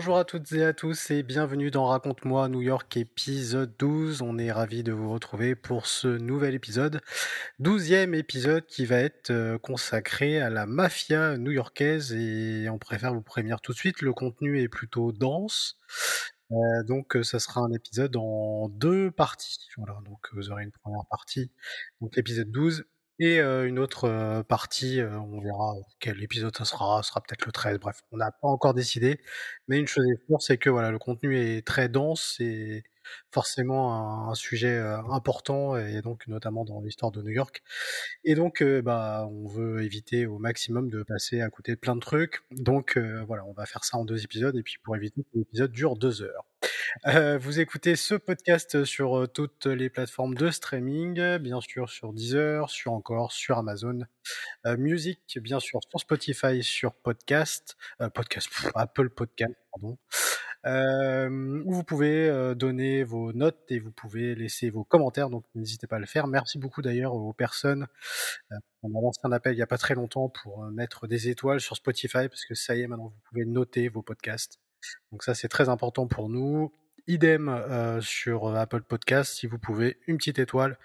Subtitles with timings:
[0.00, 4.22] Bonjour à toutes et à tous et bienvenue dans Raconte-moi New York épisode 12.
[4.22, 7.02] On est ravis de vous retrouver pour ce nouvel épisode.
[7.58, 13.20] Douzième épisode qui va être euh, consacré à la mafia new-yorkaise et on préfère vous
[13.20, 15.76] prévenir tout de suite, le contenu est plutôt dense.
[16.50, 19.68] Euh, donc euh, ça sera un épisode en deux parties.
[19.76, 21.50] Voilà, donc vous aurez une première partie,
[22.00, 22.86] donc l'épisode 12
[23.20, 28.00] et une autre partie, on verra quel épisode ça sera, sera peut-être le 13, bref,
[28.12, 29.20] on n'a pas encore décidé.
[29.68, 32.82] Mais une chose est sûre, c'est que voilà, le contenu est très dense, c'est
[33.30, 34.78] forcément un, sujet
[35.10, 37.62] important, et donc notamment dans l'histoire de New York.
[38.24, 42.00] Et donc, bah, on veut éviter au maximum de passer à côté de plein de
[42.00, 42.40] trucs.
[42.50, 45.72] Donc voilà, on va faire ça en deux épisodes, et puis pour éviter que l'épisode
[45.72, 46.49] dure deux heures.
[47.06, 52.68] Euh, vous écoutez ce podcast sur toutes les plateformes de streaming, bien sûr sur Deezer,
[52.68, 54.00] sur encore, sur Amazon
[54.76, 57.76] Music, bien sûr sur Spotify, sur podcast,
[58.14, 59.98] podcast Apple Podcast, pardon.
[61.64, 65.96] où vous pouvez donner vos notes et vous pouvez laisser vos commentaires, donc n'hésitez pas
[65.96, 66.26] à le faire.
[66.26, 67.86] Merci beaucoup d'ailleurs aux personnes.
[68.82, 71.60] on a lancé un appel il n'y a pas très longtemps pour mettre des étoiles
[71.60, 74.60] sur Spotify, parce que ça y est, maintenant vous pouvez noter vos podcasts.
[75.12, 76.72] Donc ça c'est très important pour nous.
[77.06, 80.78] Idem euh, sur euh, Apple Podcast, si vous pouvez, une petite étoile,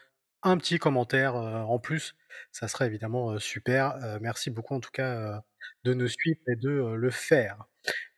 [0.44, 2.16] un petit commentaire euh, en plus,
[2.52, 3.98] ça serait évidemment super.
[4.22, 5.42] merci beaucoup en tout cas
[5.84, 7.66] de nous suivre et de le faire.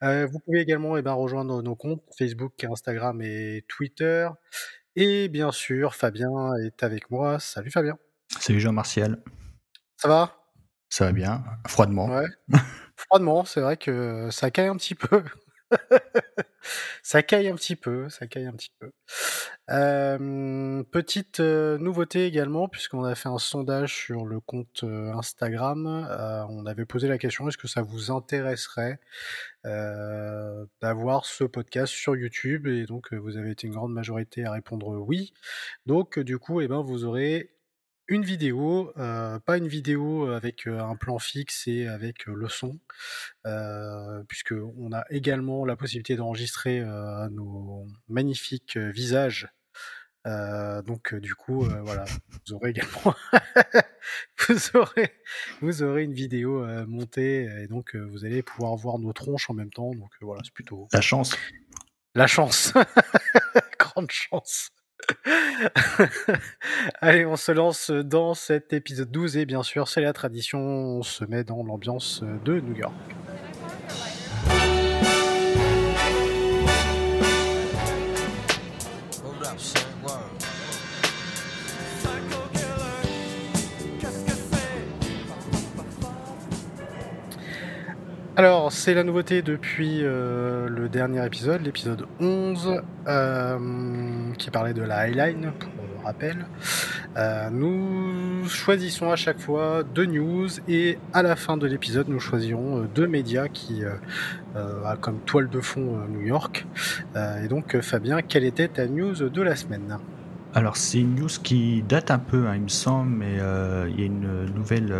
[0.01, 4.29] vous pouvez également eh ben, rejoindre nos comptes Facebook, Instagram et Twitter.
[4.95, 7.39] Et bien sûr, Fabien est avec moi.
[7.39, 7.99] Salut Fabien.
[8.39, 9.21] Salut Jean-Martial.
[9.97, 10.35] Ça va?
[10.89, 12.07] Ça va bien, froidement.
[12.07, 12.25] Ouais.
[12.95, 15.23] Froidement, c'est vrai que ça caille un petit peu.
[17.03, 18.91] ça caille un petit peu, ça caille un petit peu.
[20.91, 25.85] petite nouveauté également, puisqu'on a fait un sondage sur le compte Instagram.
[26.49, 28.99] on avait posé la question est-ce que ça vous intéresserait
[29.63, 32.67] d'avoir ce podcast sur YouTube?
[32.67, 35.33] Et donc, vous avez été une grande majorité à répondre oui.
[35.85, 37.56] Donc, du coup, eh ben, vous aurez
[38.07, 42.79] une vidéo, euh, pas une vidéo avec un plan fixe et avec le son,
[43.45, 46.81] euh, puisque on a également la possibilité d'enregistrer
[47.31, 49.49] nos magnifiques visages.
[50.25, 53.15] donc du coup, voilà, vous aurez également,
[54.47, 55.13] vous aurez,
[55.61, 59.71] vous aurez une vidéo montée et donc vous allez pouvoir voir nos tronches en même
[59.71, 59.93] temps.
[59.93, 61.35] Donc voilà, c'est plutôt la chance.
[62.15, 62.73] La chance,
[63.79, 64.71] grande chance.
[67.01, 71.03] Allez, on se lance dans cet épisode 12 et bien sûr, c'est la tradition, on
[71.03, 72.93] se met dans l'ambiance de New York.
[88.37, 93.57] Alors, c'est la nouveauté depuis euh, le dernier épisode, l'épisode 11, euh,
[94.37, 96.45] qui parlait de la Highline, pour rappel.
[97.17, 102.19] Euh, nous choisissons à chaque fois deux news et à la fin de l'épisode, nous
[102.19, 103.81] choisirons deux médias qui
[104.53, 106.67] a comme toile de fond New York.
[107.43, 109.97] et donc, Fabien, quelle était ta news de la semaine?
[110.53, 113.37] Alors, c'est une news qui date un peu, hein, il me semble, mais
[113.89, 114.93] il y a une nouvelle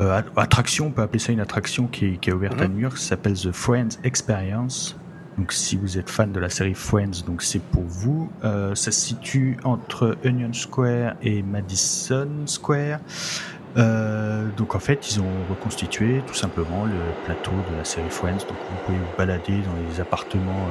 [0.00, 2.74] euh, attraction, on peut appeler ça une attraction qui, est ouverte à mhm.
[2.74, 4.96] New York, ça s'appelle The Friends Experience.
[5.36, 8.30] Donc si vous êtes fan de la série Friends, donc c'est pour vous.
[8.44, 12.98] Euh, ça se situe entre Union Square et Madison Square.
[13.76, 18.46] Euh, donc en fait, ils ont reconstitué tout simplement le plateau de la série Friends.
[18.48, 20.68] Donc vous pouvez vous balader dans les appartements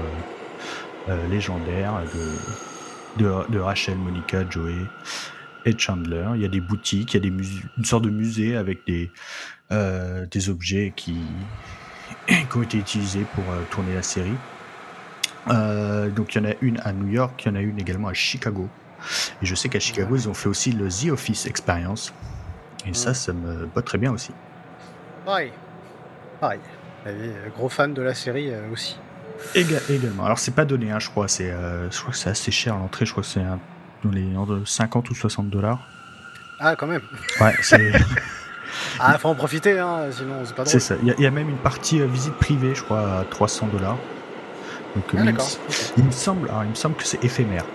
[1.29, 2.01] légendaires
[3.17, 4.85] de, de, de, Rachel, Monica, Joey
[5.67, 6.25] et Chandler.
[6.35, 7.35] Il y a des boutiques, il y a des
[7.77, 9.11] une sorte de musée avec des,
[9.71, 11.17] euh, des objets qui,
[12.27, 14.37] qui, ont été utilisés pour euh, tourner la série.
[15.49, 17.79] Euh, donc il y en a une à New York, il y en a une
[17.79, 18.67] également à Chicago.
[19.41, 22.13] Et je sais qu'à Chicago, ils ont fait aussi le The Office Experience.
[22.85, 24.31] Et ça, ça me botte très bien aussi.
[25.25, 25.51] Pareil.
[26.39, 26.59] Pareil.
[27.55, 28.97] Gros fan de la série aussi.
[29.55, 30.25] également.
[30.25, 31.27] Alors c'est pas donné, hein, je crois.
[31.27, 33.05] C'est, je crois que c'est assez cher l'entrée.
[33.05, 33.59] Je crois que c'est un
[34.03, 34.27] dans les
[34.65, 35.79] 50 ou 60 dollars.
[36.59, 37.01] Ah, quand même.
[37.39, 37.91] Ouais, c'est.
[38.99, 40.71] ah, faut en profiter, hein, sinon c'est pas drôle.
[40.71, 40.95] C'est ça.
[41.03, 43.97] Il y, a même une partie euh, visite privée, je crois, à 300 dollars.
[44.95, 45.35] Donc, ah, il,
[45.97, 47.65] il, me semble, il me semble que c'est éphémère.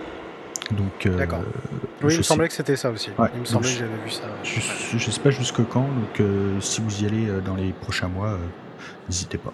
[0.73, 1.43] Donc, euh, d'accord.
[2.03, 3.11] Oui, il me semblait que c'était ça aussi.
[3.35, 4.23] il me semblait que j'avais vu ça.
[4.43, 8.09] Je, je, sais pas jusque quand, donc euh, si vous y allez dans les prochains
[8.09, 8.37] mois,
[9.09, 9.53] n'hésitez pas.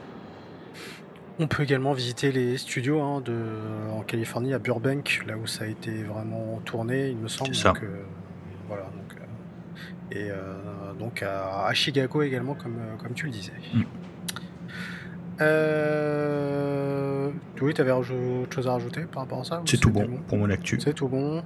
[1.41, 3.37] On peut également visiter les studios hein, de,
[3.93, 7.55] en Californie, à Burbank, là où ça a été vraiment tourné, il me semble.
[7.55, 7.73] C'est ça.
[7.73, 8.03] Donc, euh,
[8.67, 13.53] voilà, donc, euh, et euh, donc à, à Chicago également, comme, comme tu le disais.
[13.73, 13.83] Mm.
[15.41, 17.31] Euh,
[17.61, 18.09] oui, tu avais autre
[18.53, 20.81] chose à rajouter par rapport à ça C'est tout bon pour mon actu?
[20.81, 21.45] C'est tout bon.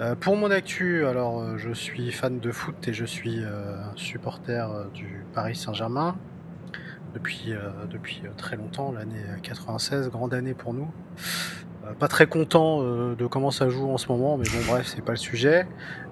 [0.00, 3.42] Euh, pour mon actu, alors je suis fan de foot et je suis
[3.96, 6.16] supporter du Paris Saint-Germain
[7.14, 10.90] depuis, euh, depuis euh, très longtemps, l'année 96, grande année pour nous.
[11.84, 14.86] Euh, pas très content euh, de comment ça joue en ce moment, mais bon bref,
[14.86, 15.66] c'est pas le sujet.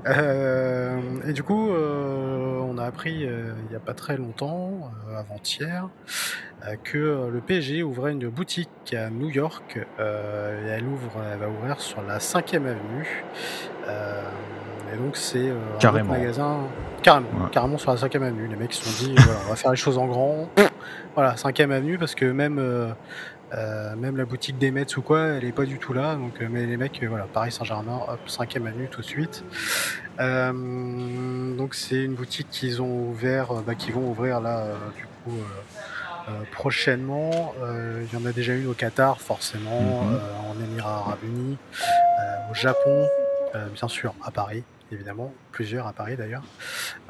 [0.06, 4.90] Euh, et du coup, euh, on a appris euh, il y a pas très longtemps,
[5.08, 5.88] euh, avant-hier,
[6.66, 11.12] euh, que euh, le PSG ouvrait une boutique à New York euh, et elle ouvre,
[11.32, 13.24] elle va ouvrir sur la 5e avenue.
[14.92, 16.58] Et donc c'est euh, un magasin
[17.02, 17.50] carrément, Ouais.
[17.52, 18.48] carrément sur la 5e avenue.
[18.48, 20.48] Les mecs se sont dit voilà, on va faire les choses en grand.
[21.14, 22.88] Voilà, 5e avenue parce que même euh,
[23.54, 26.14] euh, même la boutique des Mets ou quoi, elle est pas du tout là.
[26.14, 29.44] Donc, mais les mecs, voilà, Paris Saint-Germain, hop, 5e avenue tout de suite.
[30.20, 35.04] Euh, donc c'est une boutique qu'ils ont ouvert, bah, qui vont ouvrir là, euh, du
[35.24, 35.36] coup,
[36.52, 37.52] prochainement.
[37.60, 40.14] Il y en a déjà une au Qatar, forcément, Mhm.
[40.14, 41.58] euh, en Émirats Arabes Unis,
[42.50, 43.08] au Japon,
[43.74, 46.42] bien sûr, à Paris, évidemment, plusieurs à Paris d'ailleurs.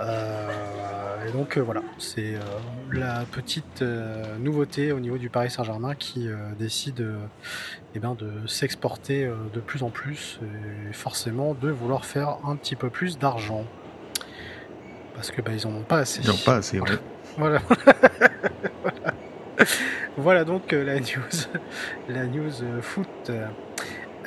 [0.00, 2.38] Euh, et donc euh, voilà, c'est euh,
[2.92, 7.06] la petite euh, nouveauté au niveau du Paris Saint-Germain qui euh, décide
[7.94, 10.40] eh ben, de s'exporter euh, de plus en plus
[10.90, 13.64] et forcément de vouloir faire un petit peu plus d'argent.
[15.14, 16.22] Parce que bah, ils en ont pas assez.
[16.22, 16.80] Ils n'ont pas assez.
[16.80, 16.88] ouais.
[17.38, 17.60] Voilà.
[17.68, 19.14] voilà.
[20.16, 21.60] Voilà donc euh, la news,
[22.08, 22.50] la news
[22.82, 23.30] foot.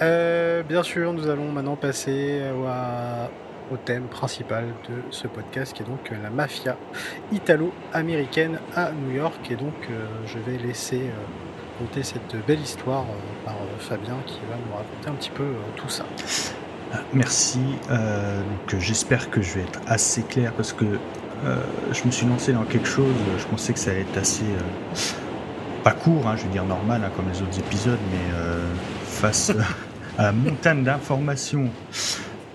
[0.02, 3.28] Euh, bien sûr, nous allons maintenant passer euh,
[3.72, 6.78] au thème principal de ce podcast, qui est donc euh, la mafia
[7.32, 9.52] italo-américaine à New York.
[9.52, 9.74] Et donc,
[10.26, 13.06] je vais laisser euh, compter cette belle histoire
[13.46, 15.46] par Fabien, qui va nous raconter un petit peu
[15.76, 16.06] tout ça.
[16.92, 17.60] Ah, Merci.
[17.90, 20.86] Donc, j'espère que je vais être assez clair parce que
[21.92, 23.16] je me suis lancé dans quelque chose.
[23.38, 24.46] Je pensais que ça allait être assez
[25.84, 28.36] pas court, hein, je veux dire normal, hein, comme les autres épisodes, mais
[29.14, 29.52] face
[30.18, 31.70] à la montagne d'informations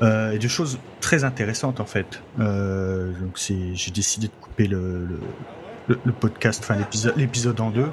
[0.03, 2.21] euh, et de choses très intéressantes en fait.
[2.39, 5.21] Euh, donc c'est, j'ai décidé de couper le, le,
[5.89, 7.91] le- le podcast, enfin l'épisode, l'épisode en deux.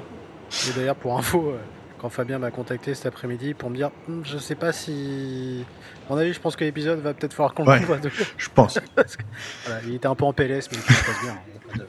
[0.68, 1.58] Et d'ailleurs, pour info, euh,
[1.98, 5.64] quand Fabien m'a contacté cet après-midi pour me dire, Hum, je sais pas si.
[6.08, 7.80] À mon avis, je pense que l'épisode va peut-être falloir qu'on Ouais.
[7.80, 8.78] le voit de- Je pense.
[9.66, 11.32] Voilà, il était un peu en PLS, mais tout se passe bien.
[11.32, 11.84] hein,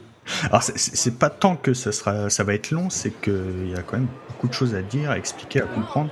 [0.50, 3.82] Alors c'est pas tant que ça sera, ça va être long, c'est qu'il y a
[3.82, 6.10] quand même beaucoup de choses à dire, à expliquer, à comprendre.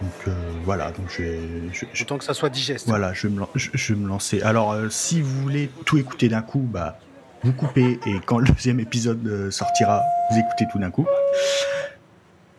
[0.00, 0.32] Donc euh,
[0.64, 1.40] voilà, donc je vais,
[1.72, 2.86] je- je- Autant que ça soit digeste.
[2.86, 4.40] voilà, je vais me, lan- je, je vais me lancer.
[4.42, 6.98] Alors euh, si vous voulez tout écouter d'un coup, bah
[7.42, 11.06] vous coupez et quand le deuxième épisode euh, sortira, vous écoutez tout d'un coup.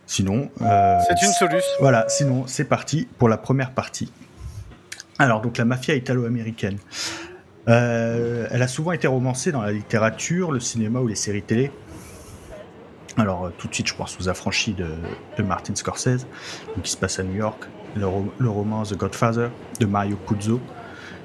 [0.06, 1.69] Sinon, euh, C'est une solution.
[1.80, 4.12] voilà, sinon c'est parti pour la première partie.
[5.19, 6.77] Alors donc la mafia italo-américaine.
[7.68, 11.71] Elle a souvent été romancée dans la littérature, le cinéma ou les séries télé.
[13.18, 14.88] Alors euh, tout de suite je pense aux affranchis de,
[15.38, 16.26] de Martin Scorsese,
[16.84, 17.64] qui se passe à New York,
[17.96, 20.60] le, ro- le roman The Godfather de Mario Puzo,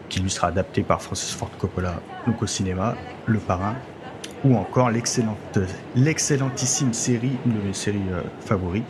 [0.09, 1.95] qui lui sera adapté par Francis Ford Coppola
[2.27, 2.95] donc au cinéma,
[3.27, 3.75] Le Parrain,
[4.45, 8.85] ou encore l'excellentissime série, une de mes séries euh, favorites,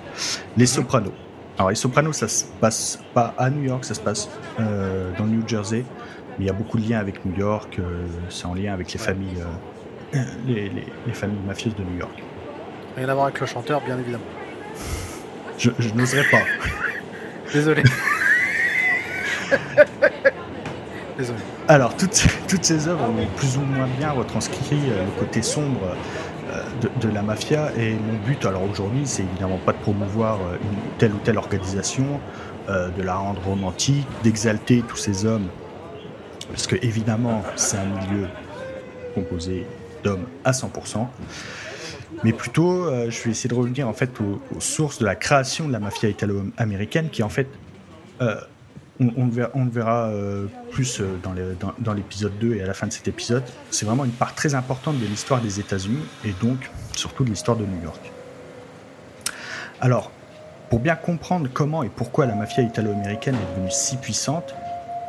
[0.56, 1.12] Les Sopranos.
[1.58, 4.28] Alors Les Sopranos, ça se passe pas à New York, ça se passe
[4.60, 5.84] euh, dans New Jersey,
[6.38, 8.92] mais il y a beaucoup de liens avec New York, euh, c'est en lien avec
[8.92, 9.42] les familles,
[10.46, 12.22] les, les- les familles mafieuses de New York.
[12.96, 14.24] Rien à voir avec le chanteur, bien évidemment.
[15.58, 16.42] Je, je n'oserais pas.
[17.52, 17.82] Désolé.
[21.18, 21.38] Désolé.
[21.68, 25.94] Alors, toutes, toutes ces œuvres ont plus ou moins bien retranscrit euh, le côté sombre
[26.52, 27.70] euh, de, de la mafia.
[27.78, 31.38] Et mon but, alors aujourd'hui, c'est évidemment pas de promouvoir euh, une telle ou telle
[31.38, 32.20] organisation,
[32.68, 35.48] euh, de la rendre romantique, d'exalter tous ces hommes.
[36.48, 38.28] Parce que, évidemment, c'est un milieu
[39.14, 39.66] composé
[40.02, 41.06] d'hommes à 100%.
[42.22, 45.66] Mais plutôt, euh, je vais essayer de revenir en fait aux, sources de la création
[45.66, 47.48] de la mafia italo-américaine, qui en fait
[48.20, 48.36] euh,
[49.00, 53.42] on, le verra, euh, plus dans l'épisode 2 et à la fin de cet épisode.
[53.70, 57.56] C'est vraiment une part très importante de l'histoire des États-Unis et donc surtout de l'histoire
[57.56, 58.12] de New York.
[59.80, 60.12] Alors,
[60.70, 64.54] pour bien comprendre comment et pourquoi la mafia italo-américaine est devenue si puissante,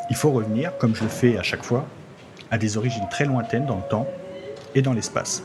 [0.09, 1.85] il faut revenir, comme je le fais à chaque fois,
[2.51, 4.07] à des origines très lointaines dans le temps
[4.75, 5.43] et dans l'espace.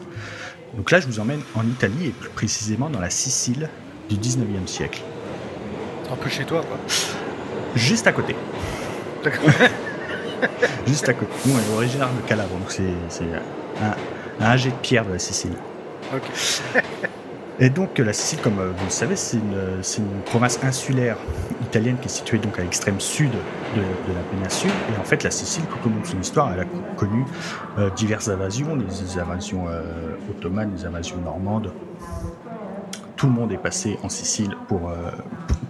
[0.77, 3.69] Donc là, je vous emmène en Italie et plus précisément dans la Sicile
[4.09, 5.03] du 19e siècle,
[6.11, 6.79] un peu chez toi, quoi.
[7.75, 8.35] juste à côté.
[9.23, 9.45] D'accord.
[10.87, 11.31] Juste à côté.
[11.45, 13.25] Nous, on est originaire de Calabre, donc c'est c'est
[13.83, 13.95] un,
[14.45, 15.53] un jet de pierre de la Sicile.
[16.15, 16.23] ok.
[17.63, 21.19] Et donc la Sicile, comme euh, vous le savez, c'est une, une, province insulaire
[21.61, 23.83] italienne qui est située donc à l'extrême sud de,
[24.15, 24.71] la péninsule.
[24.95, 26.65] Et en fait, la Sicile, tout au long de son histoire, elle a
[26.97, 27.27] connu
[27.79, 29.83] euh, diverses invasions, les invasions euh,
[30.31, 31.71] ottomanes, les invasions normandes.
[33.17, 34.91] Tout le monde est passé en Sicile pour,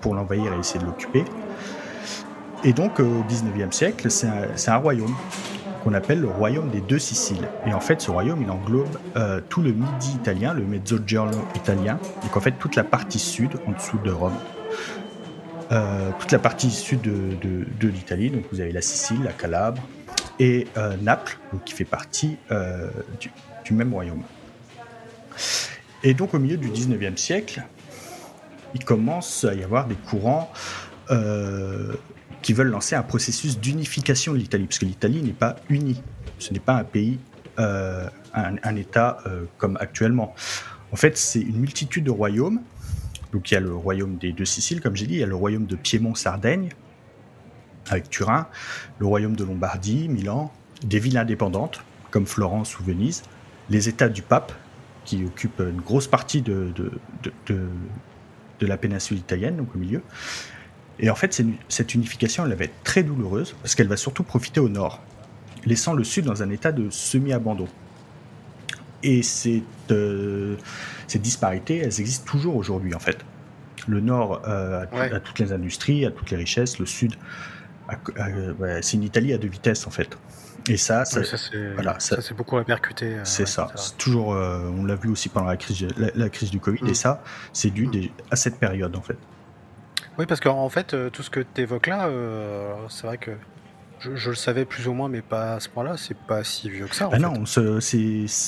[0.00, 1.24] pour, l'envahir et essayer de l'occuper.
[2.62, 5.16] Et donc au 19e siècle, c'est un royaume
[5.82, 7.48] qu'on appelle le royaume des deux Siciles.
[7.66, 11.98] Et en fait, ce royaume, il englobe euh, tout le midi italien, le mezzogiorno italien,
[12.22, 14.36] donc en fait toute la partie sud, en dessous de Rome.
[15.72, 19.82] Euh, toute la partie sud de, l'Italie, donc vous avez la Sicile, la Calabre
[20.38, 22.36] et euh, Naples, qui fait partie
[23.20, 23.30] du,
[23.64, 24.22] du, même royaume.
[26.02, 27.62] Et donc au milieu du 19e siècle,
[28.74, 30.52] il commence à y avoir des courants
[32.42, 36.02] qui veulent lancer un processus d'unification de l'Italie, parce que l'Italie n'est pas unie.
[36.38, 37.18] Ce n'est pas un pays,
[37.58, 40.34] euh, un, État euh, comme actuellement.
[40.92, 42.60] En fait, c'est une multitude de royaumes.
[43.32, 45.26] Donc il y a le royaume des deux Siciles, comme j'ai dit, il y a
[45.26, 46.70] le royaume de Piémont-Sardaigne,
[47.88, 48.48] avec Turin,
[48.98, 53.22] le royaume de Lombardie, Milan, des villes indépendantes, comme Florence ou Venise,
[53.68, 54.52] les États du pape,
[55.04, 56.92] qui occupent une grosse partie de, de,
[57.46, 57.68] de,
[58.60, 60.02] de la péninsule italienne, donc au milieu,
[61.00, 64.60] et en fait, cette unification, elle va être très douloureuse parce qu'elle va surtout profiter
[64.60, 65.00] au nord,
[65.64, 67.68] laissant le sud dans un état de semi-abandon.
[69.02, 69.22] Et
[69.90, 70.56] euh,
[71.06, 73.24] ces disparités, elles existent toujours aujourd'hui en fait.
[73.88, 77.14] Le nord euh, a, toutes les industries, a toutes les richesses, le sud,
[78.82, 80.18] c'est une Italie à deux vitesses en fait.
[80.68, 81.96] Et ça, ça, c'est voilà,
[82.36, 83.14] beaucoup répercuté.
[83.14, 83.72] Euh, c'est ça.
[83.96, 86.94] toujours, on l'a vu aussi pendant la crise, la, crise du Covid, et mm.
[86.94, 87.22] ça,
[87.54, 88.10] c'est dû mm.
[88.30, 89.16] à cette période en fait.
[90.18, 93.30] Oui, parce qu'en fait, euh, tout ce que tu évoques là, euh, c'est vrai que
[94.00, 96.86] je, le savais plus ou moins, mais pas à ce point-là, c'est pas si vieux
[96.86, 97.08] que ça.
[97.12, 97.96] Ah non, c'est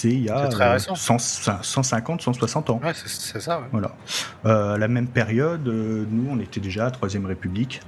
[0.05, 2.81] il y a 150, 160 ans.
[2.83, 3.63] Ouais, c'est ça.
[3.71, 3.95] Voilà.
[4.47, 7.81] Euh, à la même période, nous, on était déjà à Troisième République.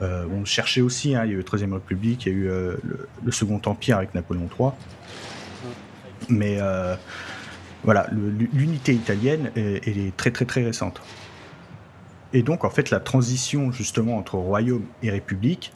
[0.00, 2.44] on cherchait aussi, hein, il y a eu la Troisième République, il y a eu
[3.24, 4.70] le, Second Empire avec Napoléon III.
[6.28, 6.58] Mais
[7.84, 11.00] voilà, l'unité italienne, elle est très très très récente.
[12.34, 15.72] Et donc, en fait, la transition justement entre royaume et république,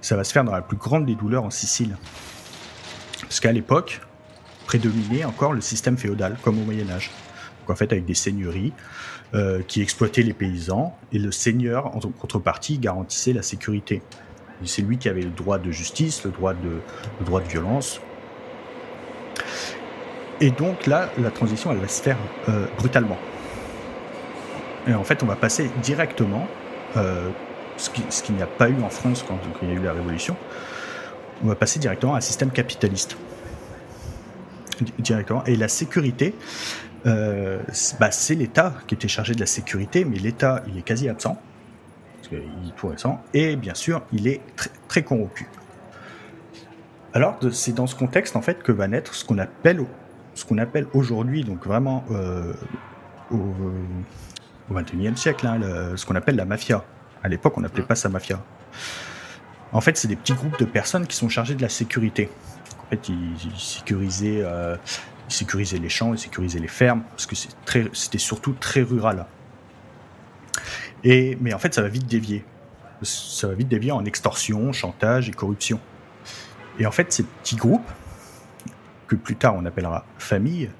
[0.00, 1.96] ça va se faire dans la plus grande des douleurs en Sicile.
[3.22, 4.00] Parce qu'à l'époque,
[4.66, 7.12] prédominait encore le système féodal, comme au Moyen Âge.
[7.60, 8.72] Donc, en fait, avec des seigneuries
[9.34, 14.02] euh, qui exploitaient les paysans, et le seigneur, en contrepartie, garantissait la sécurité.
[14.64, 16.80] C'est lui qui avait le droit de justice, le droit de,
[17.20, 18.00] le droit de violence.
[20.40, 22.18] Et donc là, la transition, elle va se faire
[22.48, 23.18] euh, brutalement.
[24.88, 26.48] Et en fait, on va passer directement,
[26.96, 27.30] euh,
[27.76, 30.36] ce qu'il n'y a pas eu en France quand, il y a eu la Révolution,
[31.44, 33.16] on va passer directement à un système capitaliste.
[34.98, 35.44] Directement.
[35.44, 36.34] Et la sécurité,
[37.06, 37.60] euh,
[38.00, 41.36] bah, c'est l'État qui était chargé de la sécurité, mais l'État, il est quasi absent,
[42.16, 45.48] parce qu'il est tout récent, et bien sûr, il est très, très corrompu.
[47.12, 49.84] Alors, c'est dans ce contexte, en fait, que va naître ce qu'on appelle,
[50.58, 52.52] appelle aujourd'hui, donc vraiment, euh,
[53.30, 53.52] au,
[54.70, 55.60] au XXIe siècle, hein,
[55.96, 56.84] ce qu'on appelle la mafia.
[57.22, 58.42] À l'époque, on n'appelait pas ça mafia.
[59.72, 62.30] En fait, c'est des petits groupes de personnes qui sont chargés de la sécurité.
[62.86, 64.76] En fait, ils, sécurisaient, euh,
[65.80, 67.34] les champs, ils sécurisaient les fermes, parce que
[67.92, 69.26] c'était surtout très rural.
[71.04, 72.44] Et, mais en fait, ça va vite dévier.
[73.02, 75.80] Ça va vite dévier en extorsion, chantage et corruption.
[76.78, 77.88] Et en fait, ces petits groupes,
[79.06, 80.70] que plus tard on appellera famille,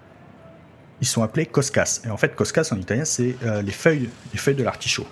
[1.00, 2.00] ils sont appelés coscas.
[2.04, 5.06] Et en fait, coscas en italien, c'est euh, les feuilles, les feuilles de l'artichaut.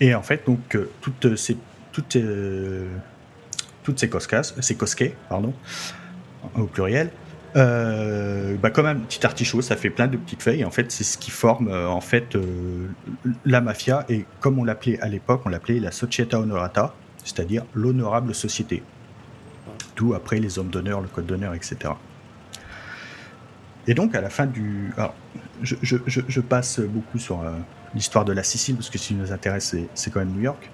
[0.00, 1.56] Et en fait, donc euh, toutes ces
[1.92, 2.88] toutes, euh,
[3.82, 5.52] toutes ces coscas, ces cosquets, pardon,
[6.54, 7.10] au pluriel,
[7.54, 10.64] bah, comme un petit artichaut, ça fait plein de petites feuilles.
[10.64, 12.34] En fait, c'est ce qui forme en fait
[13.44, 14.06] la mafia.
[14.08, 18.82] Et comme on l'appelait à l'époque, on l'appelait la società honorata, c'est-à-dire l'honorable société.
[19.96, 21.92] D'où après les hommes d'honneur, le code d'honneur, etc.
[23.86, 24.92] Et donc, à la fin du.
[24.96, 25.14] Alors,
[25.62, 27.52] je, je, je, passe beaucoup sur euh,
[27.94, 30.70] l'histoire de la Sicile, parce que ce qui nous intéresse, c'est quand même New York.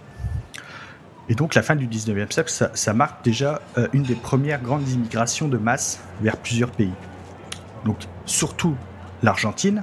[1.31, 4.63] Et donc, la fin du 19e siècle, ça, ça marque déjà euh, une des premières
[4.63, 6.93] grandes immigrations de masse vers plusieurs pays.
[7.85, 8.77] Donc, surtout
[9.23, 9.83] l'Argentine,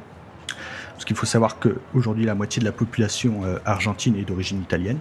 [0.94, 5.00] parce qu'il faut savoir qu'aujourd'hui, la moitié de la population euh, argentine est d'origine italienne.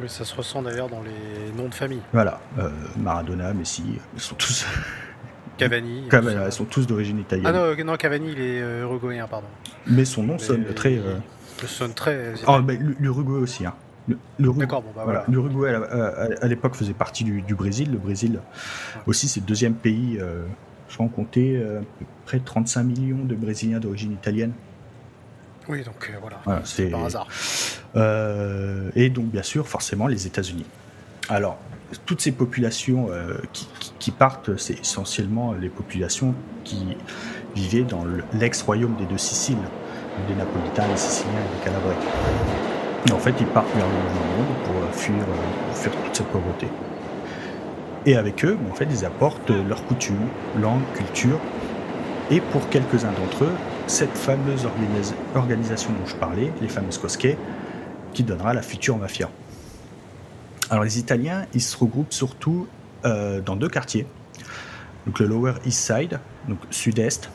[0.00, 2.00] Oui, ça se ressent d'ailleurs dans les noms de famille.
[2.14, 2.40] Voilà,
[2.96, 4.64] Maradona, Messi, ils sont tous
[5.60, 6.08] Cavani.
[6.08, 7.46] Cavani elles sont tous d'origine italienne.
[7.46, 9.46] Ah non, non, Cavani, il est euh, uruguayen, pardon.
[9.86, 10.96] Mais son nom sonne très.
[10.98, 11.18] Euh...
[11.66, 12.34] sonne très.
[12.46, 12.60] Ah,
[12.98, 13.66] l'Uruguay aussi.
[13.66, 13.74] Hein.
[14.38, 15.24] D'accord, bon, bah voilà.
[15.28, 17.92] L'Uruguay à, l'époque faisait partie du, Brésil.
[17.92, 18.40] Le Brésil
[19.06, 20.18] aussi, c'est le deuxième pays.
[20.20, 20.44] Euh,
[20.88, 21.62] Je crois qu'on comptait
[22.26, 24.52] près de 35 millions de Brésiliens d'origine italienne.
[25.68, 27.28] Oui, donc voilà, c'est par hasard.
[28.96, 30.66] et donc, bien sûr, forcément, les États-Unis.
[31.28, 31.58] Alors,
[32.06, 33.08] toutes ces populations
[33.98, 36.96] qui, partent, c'est essentiellement les populations qui
[37.54, 38.04] vivaient dans
[38.34, 39.56] l'ex-royaume des deux Siciles,
[40.28, 41.96] des Napolitains, des Siciliens et des Calabrais.
[43.08, 46.26] Et en fait, ils partent vers le monde pour euh, fuir, euh, fuir toute cette
[46.26, 46.68] pauvreté.
[48.04, 50.28] Et avec eux, en fait, ils apportent leurs coutumes,
[50.60, 51.38] langue, culture,
[52.30, 53.52] et pour quelques-uns d'entre eux,
[53.86, 54.66] cette fameuse
[55.34, 57.36] organisation dont je parlais, les fameuses Cosquets,
[58.12, 59.28] qui donnera la future mafia.
[60.70, 62.68] Alors les Italiens, ils se regroupent surtout
[63.04, 64.06] euh, dans deux quartiers.
[65.06, 67.30] Donc le Lower East Side, donc sud-est,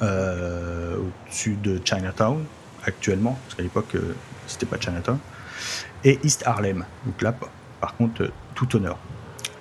[0.00, 2.44] au-dessus de Chinatown
[2.84, 3.96] actuellement, parce qu'à l'époque
[4.46, 5.18] c'était pas Chinatown,
[6.04, 6.84] et East Harlem.
[7.04, 7.34] Donc là,
[7.80, 8.98] par contre, euh, tout honneur.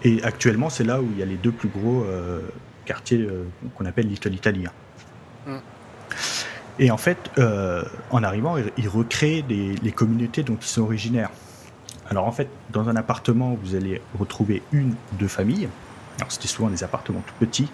[0.04, 2.42] Et actuellement, c'est là où il y a les deux plus gros euh,
[2.86, 4.66] quartiers euh, qu'on appelle Little Italy.
[5.46, 5.58] Mm.
[6.80, 7.18] Et en fait,
[8.12, 11.32] en arrivant, ils recréent les communautés dont ils sont originaires.
[12.10, 15.68] Alors en fait, dans un appartement, vous allez retrouver une deux familles.
[16.18, 17.70] Alors c'était souvent des appartements tout petits,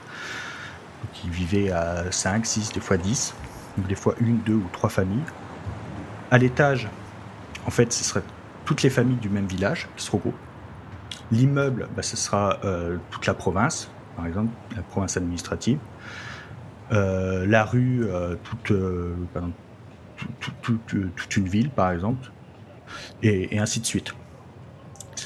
[1.14, 3.34] qui vivaient à 5, 6, des fois 10,
[3.78, 5.24] donc des fois une, deux ou trois familles.
[6.32, 6.90] À l'étage,
[7.66, 8.24] en fait, ce serait
[8.66, 10.36] toutes les familles du même village qui se regroupent.
[11.32, 15.80] L'immeuble, bah, ce sera euh, toute la province, par exemple, la province administrative.
[16.92, 18.74] Euh, la rue, euh, toute,
[20.62, 22.32] toute, une ville, par exemple,
[23.22, 24.14] et, ainsi de suite.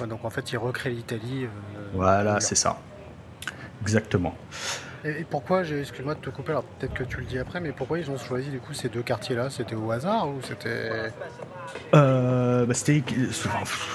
[0.06, 1.48] Donc en fait, ils recréent l'Italie.
[1.94, 2.78] voilà, c'est ça.
[3.82, 4.36] Exactement.
[5.06, 8.00] Et pourquoi, excuse-moi de te couper, alors peut-être que tu le dis après, mais pourquoi
[8.00, 9.50] ils ont choisi du coup ces deux quartiers-là?
[9.50, 11.12] C'était au hasard ou c'était
[11.94, 13.04] euh, bah, C'était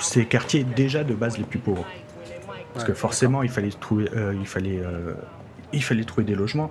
[0.00, 1.85] ces quartiers déjà de base les plus pauvres.
[2.73, 5.14] Parce que forcément, il fallait trouver, euh, il fallait, euh,
[5.73, 6.71] il fallait trouver des logements.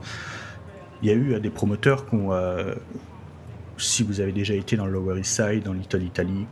[1.04, 2.32] Il y a eu des promoteurs qui ont,
[3.78, 6.46] si vous avez déjà été dans le Lower East Side, dans Little Italy,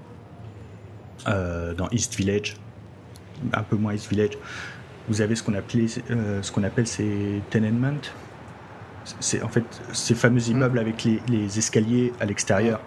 [1.25, 2.55] dans East Village,
[3.53, 4.37] un peu moins East Village,
[5.07, 8.01] vous avez ce qu'on euh, ce qu'on appelle ces tenements.
[9.19, 10.51] C'est en fait ces fameux mm.
[10.51, 12.79] immeubles avec les, escaliers à l'extérieur,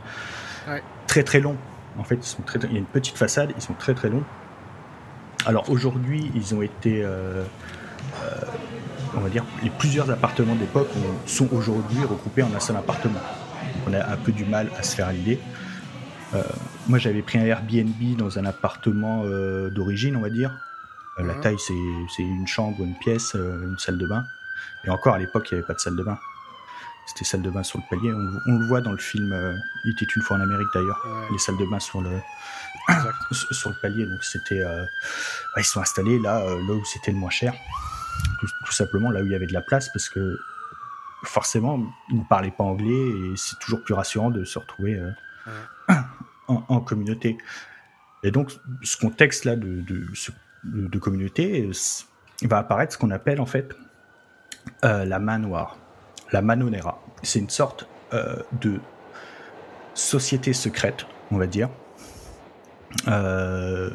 [1.06, 1.56] très très longs.
[1.98, 4.08] En fait, ils sont très, il y a une petite façade, ils sont très très
[4.08, 4.24] longs.
[5.44, 7.42] Alors aujourd'hui, ils ont été, euh,
[8.22, 8.30] euh,
[9.16, 10.88] on va dire, les plusieurs appartements d'époque
[11.26, 13.20] sont aujourd'hui regroupés en un seul appartement.
[13.86, 15.40] on a un peu du mal à se faire l'idée.
[16.88, 19.24] Moi, j'avais pris un Airbnb dans un appartement
[19.70, 20.52] d'origine, on va dire,
[21.18, 21.40] euh, la mhm.
[21.40, 24.24] taille, c'est une chambre, une pièce, euh, une salle de bain.
[24.84, 26.18] Et encore, à l'époque, il n'y avait pas de salle de bain.
[27.06, 28.12] C'était salle de bain sur le palier.
[28.46, 31.04] On, le voit dans le film euh, Il était une fois en Amérique d'ailleurs.
[31.30, 32.10] Les salles de bain sur le,
[33.32, 34.06] sur le palier.
[34.06, 34.62] Donc c'était.
[35.56, 37.52] ils sont installés là, là où c'était le moins cher.
[38.40, 40.38] Tout, simplement là où il y avait de la place parce que
[41.24, 45.00] forcément, ils ne parlaient pas anglais et c'est toujours plus rassurant de se retrouver
[46.68, 47.38] en, communauté.
[48.22, 51.68] Et donc, ce contexte-là de, communauté,
[52.40, 53.74] il va apparaître ce qu'on appelle en fait
[54.84, 55.40] euh, la main
[56.32, 57.02] la manonera.
[57.22, 58.80] C'est une sorte euh, de
[59.94, 61.68] société secrète, on va dire,
[63.08, 63.90] euh,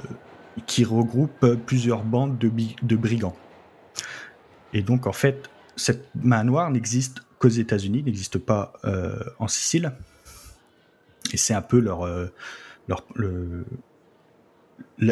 [0.65, 3.36] qui regroupe plusieurs bandes de, de, brigands.
[4.74, 8.74] Et donc en fait, cette main n'existe qu'aux États-Unis, n'existe pas
[9.39, 9.93] en Sicile.
[11.34, 12.08] Et c'est un peu leur,
[12.88, 13.66] leur le,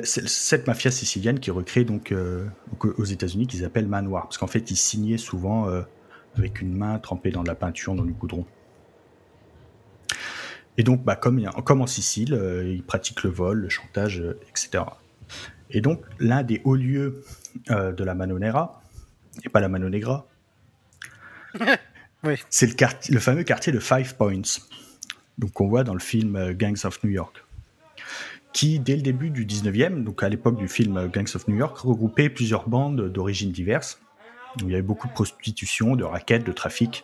[0.03, 2.47] cette mafia sicilienne qui recrée donc, euh,
[2.81, 5.81] aux États-Unis qu'ils appellent main noire, parce qu'en fait ils signaient souvent euh,
[6.35, 8.45] avec une main trempée dans de la peinture, dans du goudron.
[10.77, 14.83] Et donc, bah, comme, comme en Sicile, euh, ils pratiquent le vol, le chantage, etc.
[15.69, 17.23] Et donc, l'un des hauts lieux
[17.69, 18.83] de la Manonera,
[19.43, 20.27] et pas la Manonegra,
[22.49, 24.41] c'est le, le fameux quartier de Five Points,
[25.37, 27.45] donc qu'on voit dans le film Gangs of New York
[28.55, 31.77] qui, dès le début du 19e, donc à l'époque du film Gangs of New York,
[31.77, 33.99] regroupait plusieurs bandes d'origines diverses.
[34.61, 37.03] il y avait beaucoup de prostitution, de raquettes, de trafic.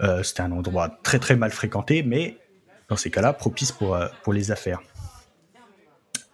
[0.00, 2.38] Euh, c'était un endroit très très mal fréquenté, mais
[2.88, 4.80] dans ces cas-là, propice pour, euh, les affaires.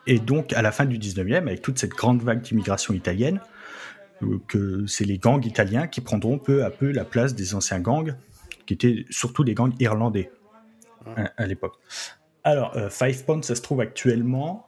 [0.06, 3.40] Et donc, à la fin du 19e, avec toute cette grande vague d'immigration italienne,
[4.22, 7.80] euh, que c'est les gangs italiens qui prendront peu à peu la place des anciens
[7.80, 8.14] gangs,
[8.64, 10.30] qui étaient surtout des gangs irlandais
[11.36, 11.74] à l'époque.
[12.44, 14.66] Alors, euh, Five Points, ça se trouve actuellement.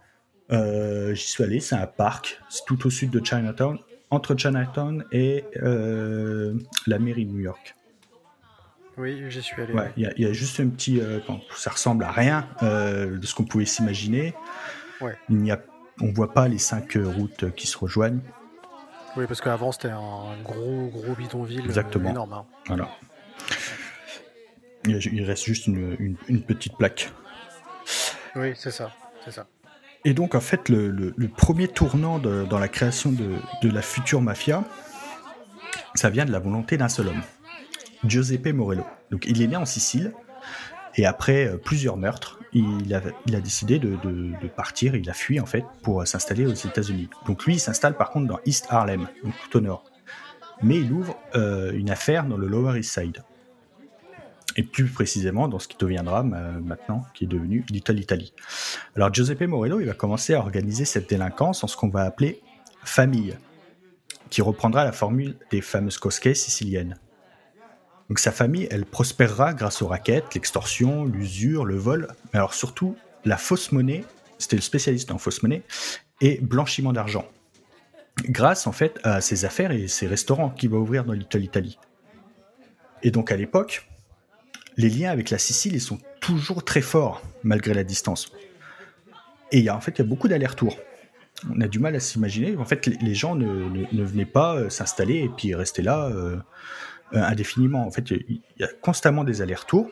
[0.50, 3.78] Euh, j'y suis allé, c'est un parc, c'est tout au sud de Chinatown,
[4.10, 6.54] entre Chinatown et euh,
[6.86, 7.74] la mairie de New York.
[8.98, 9.72] Oui, j'y suis allé.
[9.96, 11.00] Il y, a juste un petit.
[11.56, 14.34] ça ressemble à rien de ce qu'on pouvait s'imaginer.
[15.00, 15.16] Ouais.
[15.30, 15.58] Il a,
[16.02, 18.20] on voit pas les cinq routes qui se rejoignent.
[19.16, 22.10] Oui, parce qu'avant c'était un gros gros bidonville Exactement.
[22.10, 22.32] énorme.
[22.34, 22.44] Hein.
[22.66, 22.88] Voilà.
[24.84, 27.12] Il reste juste une, une, petite plaque.
[28.34, 28.92] Oui, c'est ça,
[29.24, 29.46] c'est ça.
[30.04, 34.20] Et donc en fait le, le, premier tournant dans la création de, de la future
[34.20, 34.64] mafia,
[35.94, 37.22] ça vient de la volonté d'un seul homme,
[38.04, 38.84] Giuseppe Morello.
[39.10, 40.12] Donc il est né en Sicile
[40.96, 45.14] et après euh, plusieurs meurtres, il a, il a décidé de, de, partir, il a
[45.14, 47.08] fui en fait pour s'installer aux États-Unis.
[47.26, 49.84] Donc lui, il s'installe par contre dans East Harlem, donc tout au nord.
[50.62, 53.22] Mais il ouvre euh, une affaire dans le Lower East Side.
[54.56, 58.34] Et plus précisément dans ce qui deviendra maintenant, qui est devenu Little Italy.
[58.96, 62.42] Alors Giuseppe Morello, il va commencer à organiser cette délinquance en ce qu'on va appeler
[62.84, 63.36] famille,
[64.28, 66.98] qui reprendra la formule des fameuses cosquets siciliennes.
[68.08, 72.96] Donc sa famille, elle prospérera grâce aux raquettes, l'extorsion, l'usure, le vol, mais alors surtout
[73.24, 74.04] la fausse monnaie,
[74.38, 75.62] c'était le spécialiste en fausse monnaie,
[76.20, 77.24] et blanchiment d'argent.
[78.24, 81.78] Grâce en fait à ses affaires et ses restaurants qu'il va ouvrir dans Little Italy.
[83.02, 83.88] Et donc à l'époque,
[84.76, 88.32] les liens avec la Sicile, ils sont toujours très forts malgré la distance.
[89.50, 90.76] Et il y a, en fait, il y a beaucoup d'allers-retours.
[91.50, 92.56] On a du mal à s'imaginer.
[92.56, 96.36] En fait, les gens ne, venaient pas euh, s'installer et puis rester là euh,
[97.14, 97.86] euh, indéfiniment.
[97.86, 99.90] En fait, il y a constamment des allers-retours.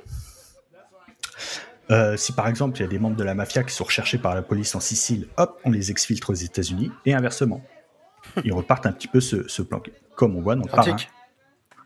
[1.91, 4.19] Euh, si par exemple il y a des membres de la mafia qui sont recherchés
[4.19, 7.65] par la police en Sicile, hop, on les exfiltre aux États-Unis et inversement.
[8.45, 10.93] Ils repartent un petit peu se, planquer, comme on voit dans le.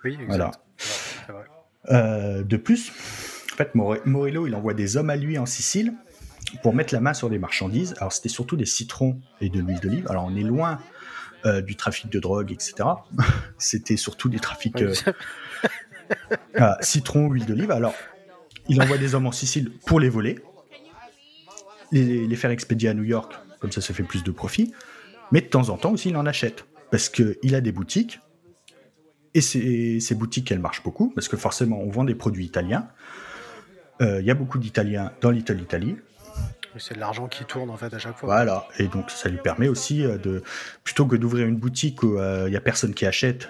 [0.05, 0.27] Oui, exact.
[0.27, 0.51] Voilà.
[1.91, 2.91] Euh, de plus,
[3.53, 5.95] en fait, Morello il envoie des hommes à lui en Sicile
[6.63, 7.95] pour mettre la main sur des marchandises.
[7.99, 10.07] Alors c'était surtout des citrons et de l'huile d'olive.
[10.09, 10.79] Alors on est loin
[11.47, 12.89] euh, du trafic de drogue, etc.
[13.59, 14.95] C'était surtout des trafics euh,
[16.81, 17.71] citron, huile d'olive.
[17.71, 17.95] Alors,
[18.69, 20.39] il envoie des hommes en Sicile pour les voler,
[21.93, 24.73] les, faire expédier à New York, comme ça, ça fait plus de profit.
[25.33, 28.21] Mais de temps en temps aussi, il en achète parce qu'il a des boutiques
[29.35, 32.89] et ces, ces, boutiques, elles marchent beaucoup parce que forcément, on vend des produits italiens.
[34.01, 35.97] Euh, il y a beaucoup d'Italiens dans Little Italy.
[36.77, 38.27] C'est de l'argent qui tourne en fait à chaque fois.
[38.35, 40.43] Voilà, et donc ça lui permet aussi euh, de,
[40.83, 43.49] plutôt que d'ouvrir une boutique où il euh, n'y a personne qui achète,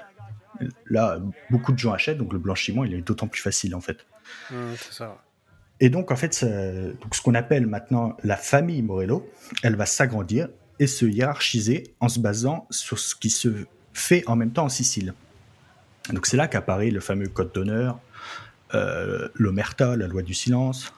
[0.90, 1.18] là
[1.48, 4.06] beaucoup de gens achètent, donc le blanchiment il est d'autant plus facile en fait.
[4.50, 5.22] Mmh, c'est ça.
[5.80, 9.26] Et donc en fait, donc, ce qu'on appelle maintenant la famille Morello,
[9.62, 14.36] elle va s'agrandir et se hiérarchiser en se basant sur ce qui se fait en
[14.36, 15.14] même temps en Sicile.
[16.12, 17.98] Donc c'est là qu'apparaît le fameux code d'honneur,
[18.74, 20.92] euh, l'omerta, la loi du silence,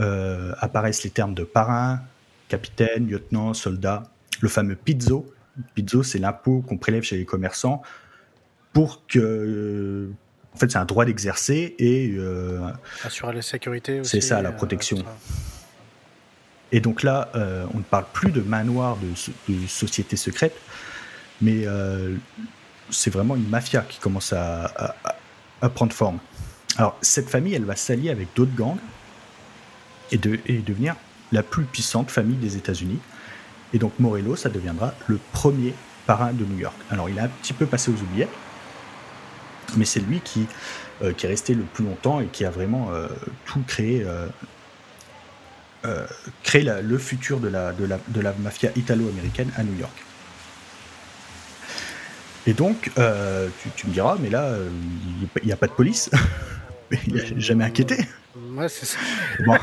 [0.00, 2.00] euh, apparaissent les termes de parrain,
[2.48, 4.02] capitaine, lieutenant, soldat,
[4.40, 5.32] le fameux pizzo.
[5.74, 7.82] Pizzo, c'est l'impôt qu'on prélève chez les commerçants
[8.72, 10.10] pour que.
[10.52, 12.14] En fait, c'est un droit d'exercer et.
[12.16, 12.60] Euh,
[13.04, 14.10] Assurer la sécurité aussi.
[14.10, 14.98] C'est ça, la protection.
[16.70, 17.30] et donc là,
[17.72, 20.56] on ne parle plus de manoir de, de société secrète,
[21.40, 21.66] mais
[22.90, 24.94] c'est vraiment une mafia qui commence à,
[25.74, 26.18] prendre forme.
[26.76, 28.78] Alors, cette famille, elle va s'allier avec d'autres gangs
[30.12, 30.94] et, de, devenir
[31.32, 32.98] la plus puissante famille des États-Unis.
[33.72, 35.74] Et donc Morello, ça deviendra le premier
[36.06, 36.76] parrain de New York.
[36.90, 38.28] Alors il a un petit peu passé aux oubliettes,
[39.76, 40.46] mais c'est lui qui,
[41.02, 43.08] euh, qui est resté le plus longtemps et qui a vraiment euh,
[43.46, 44.04] tout créé,
[45.84, 46.06] euh,
[46.42, 50.04] créé le futur de la, de la, de la mafia italo-américaine à New York.
[52.46, 52.90] Et donc,
[53.76, 54.54] tu, me diras, mais là,
[55.42, 56.10] il n'y a, pas de police.
[57.06, 57.96] il n'a jamais inquiété.
[58.56, 58.98] Ouais, c'est ça.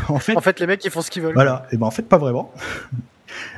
[0.10, 1.34] en, fait, en fait, les mecs, ils font ce qu'ils veulent.
[1.34, 2.54] Voilà, et ben en fait, pas vraiment.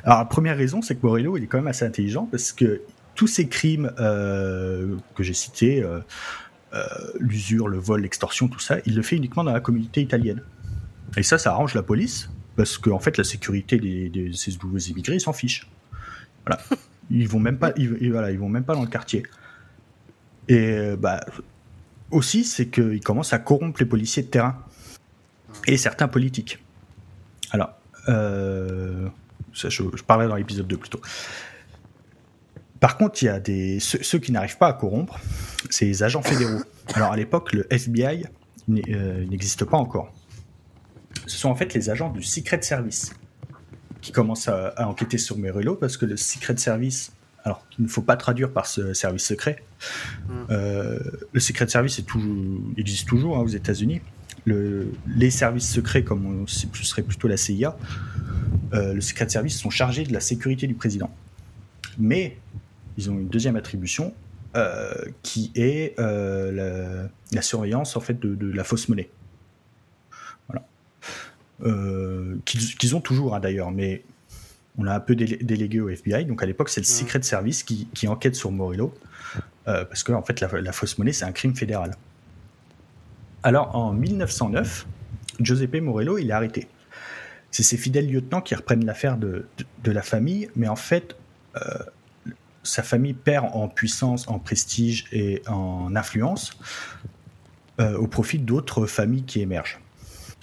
[0.03, 2.81] Alors, la première raison, c'est que Morello, il est quand même assez intelligent parce que
[3.15, 5.99] tous ces crimes euh, que j'ai cités, euh,
[6.73, 6.83] euh,
[7.19, 10.41] l'usure, le vol, l'extorsion, tout ça, il le fait uniquement dans la communauté italienne.
[11.17, 14.77] Et ça, ça arrange la police parce qu'en en fait, la sécurité de ces nouveaux
[14.77, 15.67] immigrés, ils s'en fichent.
[16.45, 16.61] Voilà.
[17.13, 19.23] Ils vont même pas, ils, voilà, ils vont même pas dans le quartier.
[20.49, 21.21] Et bah,
[22.11, 24.57] aussi, c'est qu'il commence à corrompre les policiers de terrain
[25.67, 26.59] et certains politiques.
[27.51, 27.73] Alors,
[28.09, 29.07] euh,
[29.53, 31.01] je, parlais dans l'épisode 2 plutôt.
[32.79, 35.19] Par contre, il y a des, ceux, qui n'arrivent pas à corrompre,
[35.69, 36.63] c'est les agents fédéraux.
[36.95, 38.25] Alors à l'époque, le FBI
[38.69, 40.13] euh, n'existe pas encore.
[41.27, 43.13] Ce sont en fait les agents du Secret Service
[44.03, 47.13] qui commencent à, enquêter sur Merello parce que le Secret Service,
[47.43, 49.63] alors qu'il ne faut pas traduire par ce service secret,
[50.27, 50.31] mm.
[50.51, 50.99] euh,
[51.31, 52.05] le Secret Service est
[52.77, 54.01] existe toujours hein, aux États-Unis
[54.45, 57.77] les services secrets, comme ce serait plutôt la CIA,
[58.73, 61.09] euh, le Secret Service sont chargés de la sécurité du président.
[61.97, 62.37] Mais
[62.97, 64.13] ils ont une deuxième attribution
[64.57, 69.09] euh, qui est la, surveillance en fait de, la fausse monnaie.
[71.63, 72.35] Voilà.
[72.45, 74.03] qu'ils ont toujours hein, d'ailleurs, mais
[74.77, 76.25] On l'a un peu délégué au FBI.
[76.25, 76.85] Donc à l'époque, c'est le.
[76.85, 78.93] Secret Service qui, qui enquête sur Morello.
[79.65, 81.95] parce que en fait, la, fausse monnaie, c'est un crime fédéral.
[83.43, 84.87] Alors en 1909,
[85.39, 86.67] Giuseppe Morello, il est arrêté.
[87.51, 89.45] C'est ses fidèles lieutenants qui reprennent l'affaire de,
[89.83, 91.15] de, la famille, mais en fait,
[92.63, 96.57] sa famille perd en puissance, en prestige et en influence
[97.79, 99.79] euh, au profit d'autres familles qui émergent.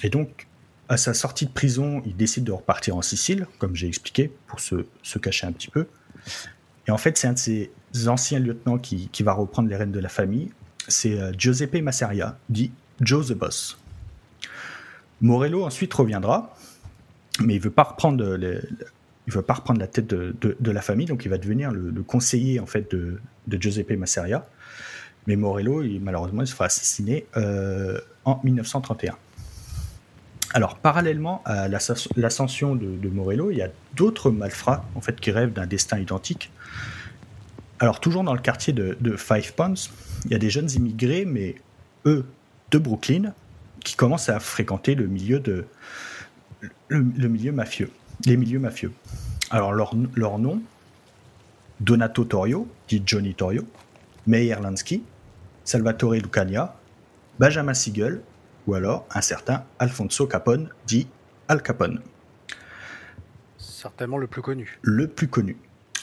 [0.02, 0.46] Et donc,
[0.90, 4.59] à sa sortie de prison, il décide de repartir en Sicile, comme j'ai expliqué, pour
[4.59, 4.85] se,
[5.18, 5.87] cacher un petit peu.
[6.88, 7.70] Et en fait, c'est un de ses
[8.09, 10.50] anciens lieutenants qui, va reprendre les rênes de la famille.
[10.88, 13.79] C'est euh, Giuseppe Masseria, dit Joe the Boss.
[15.20, 16.57] Morello ensuite reviendra,
[17.40, 21.70] mais il veut veut pas reprendre la tête de, la famille, donc il va devenir
[21.70, 23.20] le, conseiller en fait de,
[23.61, 24.44] Giuseppe Masseria.
[25.29, 29.16] Mais Morello, malheureusement, il se fera assassiner euh, en 1931.
[30.52, 35.52] Alors, parallèlement à l'ascension de, Morello, il y a d'autres malfrats en fait qui rêvent
[35.52, 36.50] d'un destin identique.
[37.78, 39.74] Alors, toujours dans le quartier de, Five Ponds,
[40.24, 41.54] il y a des jeunes immigrés, mais
[42.04, 42.26] eux,
[42.70, 43.32] de Brooklyn,
[43.84, 45.40] qui commencent à fréquenter le milieu
[47.52, 47.90] mafieux
[48.26, 48.92] les milieux mafieux.
[49.50, 50.60] Alors leur, leur nom,
[51.80, 53.62] Donato Torio, dit Johnny Torio,
[54.26, 55.02] Meyer Lansky,
[55.64, 56.74] Salvatore Lucania,
[57.38, 58.20] Benjamin Siegel,
[58.66, 61.06] ou alors un certain Alfonso Capone, dit
[61.48, 62.00] Al Capone.
[63.58, 64.78] Certainement le plus connu.
[64.82, 65.56] Le plus connu.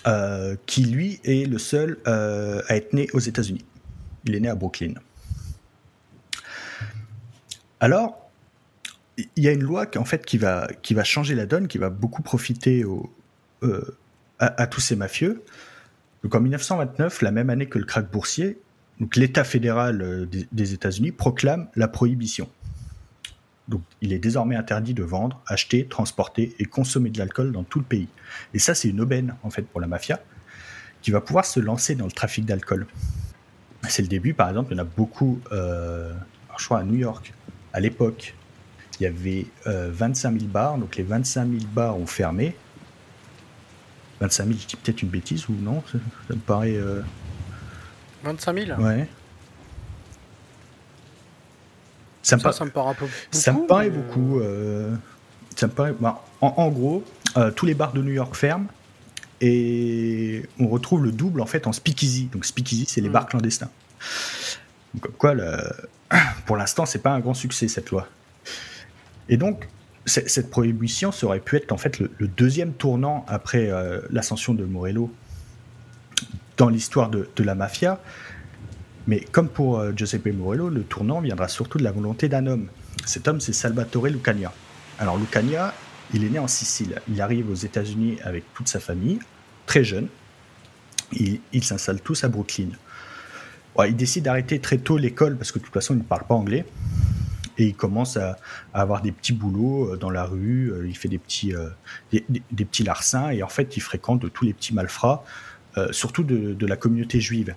[0.05, 3.65] Euh, qui lui est le seul euh, à être né aux États-Unis.
[4.25, 4.93] Il est né à Brooklyn.
[7.79, 8.29] Alors,
[9.17, 11.67] il y a une loi qui, en fait, qui, va, qui va changer la donne,
[11.67, 13.11] qui va beaucoup profiter au,
[13.63, 13.97] euh,
[14.39, 15.43] à, tous ces mafieux.
[16.23, 18.59] Donc en 1929, la même année que le krach boursier,
[18.99, 22.49] donc l'État fédéral euh, des, États-Unis proclame la prohibition.
[23.67, 27.79] Donc il est désormais interdit de vendre, acheter, transporter et consommer de l'alcool dans tout
[27.79, 28.07] le pays.
[28.53, 30.19] Et ça, c'est une aubaine en fait pour la mafia
[31.01, 32.87] qui va pouvoir se lancer dans le trafic d'alcool.
[33.87, 36.13] C'est le début, par exemple, il y en a beaucoup, euh,
[36.57, 37.33] je crois à New York,
[37.73, 38.33] à l'époque,
[38.99, 42.55] il y avait 25 euh, 000 bars, donc les 25 000 bars ont fermé.
[44.21, 45.99] 25 000, je dis peut-être une bêtise ou non ça,
[46.33, 46.75] me paraît.
[48.27, 49.07] 25 euh, 000 Ouais.
[52.21, 53.15] Ça, me, ça me paraît un peu beaucoup.
[53.31, 54.39] Ça me paraît beaucoup.
[54.39, 54.93] Euh,
[55.55, 55.93] ça me paraît.
[55.99, 57.03] Bah, en, gros,
[57.55, 58.67] tous les bars de New York ferment
[59.39, 62.25] et on retrouve le double en fait en speakeasy.
[62.25, 63.13] Donc speakeasy, c'est les hmm.
[63.13, 63.69] bars clandestins.
[64.93, 65.35] Donc, quoi,
[66.45, 68.07] pour l'instant, c'est pas un grand succès cette loi.
[69.29, 69.67] Et donc,
[70.05, 75.11] cette prohibition serait pu être en fait le, deuxième tournant après euh, l'ascension de Morello
[76.57, 78.01] dans l'histoire de, la mafia.
[79.07, 82.67] Mais comme pour euh, Giuseppe Morello, le tournant viendra surtout de la volonté d'un homme.
[83.05, 84.51] Cet homme, c'est Salvatore Lucania.
[84.99, 85.73] Alors Lucania,
[86.13, 87.01] il est né en Sicile.
[87.07, 89.19] Il arrive aux États-Unis avec toute sa famille,
[89.65, 90.07] très jeune.
[91.13, 92.69] Ils il s'installent tous à Brooklyn.
[93.87, 96.35] il décide d'arrêter très tôt l'école parce que de toute façon, il ne parle pas
[96.35, 96.65] anglais
[97.57, 98.37] et il commence à,
[98.73, 101.69] avoir des petits boulots euh, dans la rue, euh, il fait des petits, euh,
[102.11, 105.23] des, petits larcins et en fait il fréquente tous les petits malfrats,
[105.91, 107.55] surtout de, la communauté juive.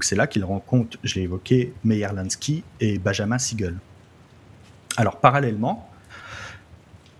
[0.00, 3.76] C'est là qu'il rencontre, je l'ai évoqué, Meyer Lansky et Benjamin Siegel.
[4.96, 5.90] Alors parallèlement,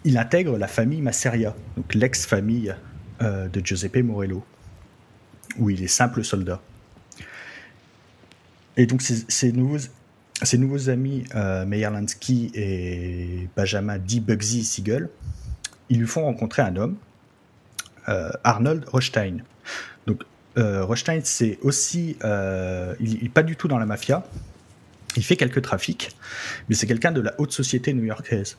[0.04, 2.74] il intègre la famille Masseria, donc l'ex-famille
[3.20, 4.44] de Giuseppe Morello,
[5.58, 6.60] où il est simple soldat.
[8.76, 9.78] Et donc ces nouveaux,
[10.42, 14.20] ses nouveaux amis euh, Meyer Lansky et Benjamin D.
[14.20, 15.08] Bugsy Siegel,
[15.88, 16.96] ils lui font rencontrer un homme,
[18.08, 19.38] euh, Arnold Rothstein.
[20.56, 24.26] Euh, Rothstein, c'est aussi, euh, il n'est pas du tout dans la mafia,
[25.16, 26.10] il fait quelques trafics,
[26.68, 28.56] mais c'est quelqu'un de la haute société new-yorkaise,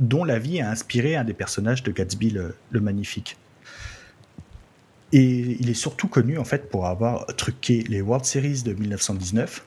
[0.00, 3.36] dont la vie a inspiré un des personnages de Gatsby le, le Magnifique.
[5.12, 9.64] Et il est surtout connu en fait pour avoir truqué les World Series de 1919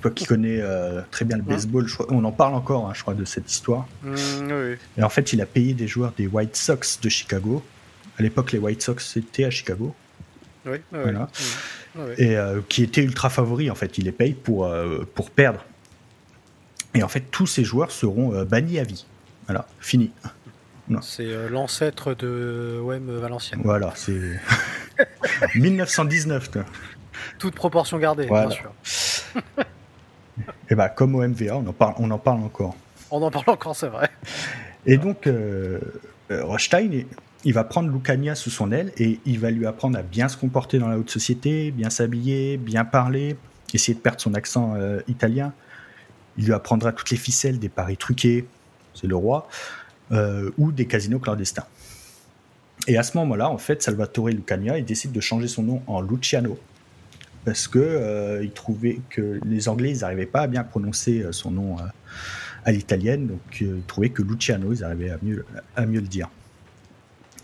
[0.00, 3.14] toi qui connais euh, très bien le baseball, on en parle encore, hein, je crois,
[3.14, 3.86] de cette histoire.
[4.02, 4.12] Mmh,
[4.50, 4.76] oui.
[4.98, 7.62] Et en fait, il a payé des joueurs des White Sox de Chicago.
[8.18, 9.94] À l'époque, les White Sox c'était à Chicago.
[10.66, 11.28] Oui, voilà.
[12.18, 13.98] Et euh, qui étaient ultra favoris, en fait.
[13.98, 15.64] Il les paye pour, euh, pour perdre.
[16.94, 19.06] Et en fait, tous ces joueurs seront bannis à vie.
[19.46, 20.10] Voilà, fini.
[21.02, 23.60] C'est l'ancêtre de OM Valenciennes.
[23.64, 24.40] Voilà, c'est
[25.54, 26.50] 1919.
[27.38, 28.72] Toute proportion gardée, bien sûr.
[29.36, 29.40] Et
[30.70, 32.74] eh bah, ben, comme au MVA, on en parle, on en parle encore.
[33.10, 34.10] On en parle encore, c'est vrai.
[34.84, 35.80] Et donc, euh,
[36.30, 37.04] euh Rothstein,
[37.44, 40.36] il va prendre Lucania sous son aile et il va lui apprendre à bien se
[40.36, 43.36] comporter dans la haute société, bien s'habiller, bien parler,
[43.74, 45.52] essayer de perdre son accent euh, italien.
[46.38, 48.46] Il lui apprendra toutes les ficelles des paris truqués,
[48.94, 49.48] c'est le roi,
[50.12, 51.66] euh, ou des casinos clandestins.
[52.88, 56.00] Et à ce moment-là, en fait, Salvatore Lucania, il décide de changer son nom en
[56.00, 56.58] Luciano
[57.44, 61.52] parce que euh, il trouvait que les Anglais, ils n'arrivaient pas à bien prononcer son
[61.52, 61.76] nom
[62.64, 65.46] à l'italienne, donc il trouvait que Luciano, ils arrivaient à mieux,
[65.76, 66.28] à mieux le dire.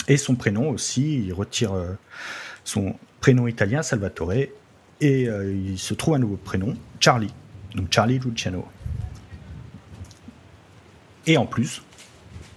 [0.09, 1.73] Et son prénom aussi, il retire
[2.65, 4.51] son prénom italien, Salvatore, et
[5.01, 7.33] il se trouve un nouveau prénom, Charlie.
[7.75, 8.67] Donc Charlie Luciano.
[11.27, 11.83] Et en plus,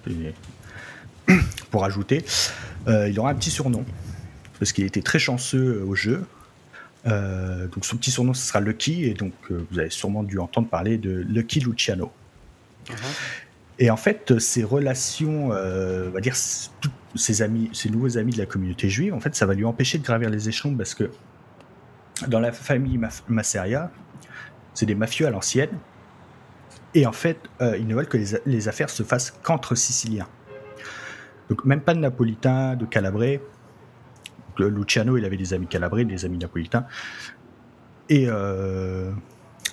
[1.72, 2.26] pour ajouter,
[2.88, 3.86] il aura un petit surnom,
[4.60, 6.26] parce qu'il était très chanceux au jeu.
[7.08, 10.40] Euh, donc son petit surnom, ce sera Lucky, et donc euh, vous avez sûrement dû
[10.40, 12.12] entendre parler de Lucky Luciano.
[12.88, 12.96] Uh-huh.
[13.80, 18.38] Et en fait, ces relations, euh, on va dire, ses amis, ses nouveaux amis de
[18.38, 21.10] la communauté juive, en fait, ça va lui empêcher de gravir les échelons parce que
[22.28, 23.92] dans la famille Masseria,
[24.74, 25.78] c'est des mafieux à l'ancienne,
[26.94, 30.28] et en fait, ils ne veulent que les, affaires se fassent qu'entre Siciliens.
[31.50, 33.42] Donc même pas de Napolitains, de Calabrais,
[34.64, 36.86] Luciano, il avait des amis calabrés, des amis napolitains.
[38.10, 39.12] Et euh,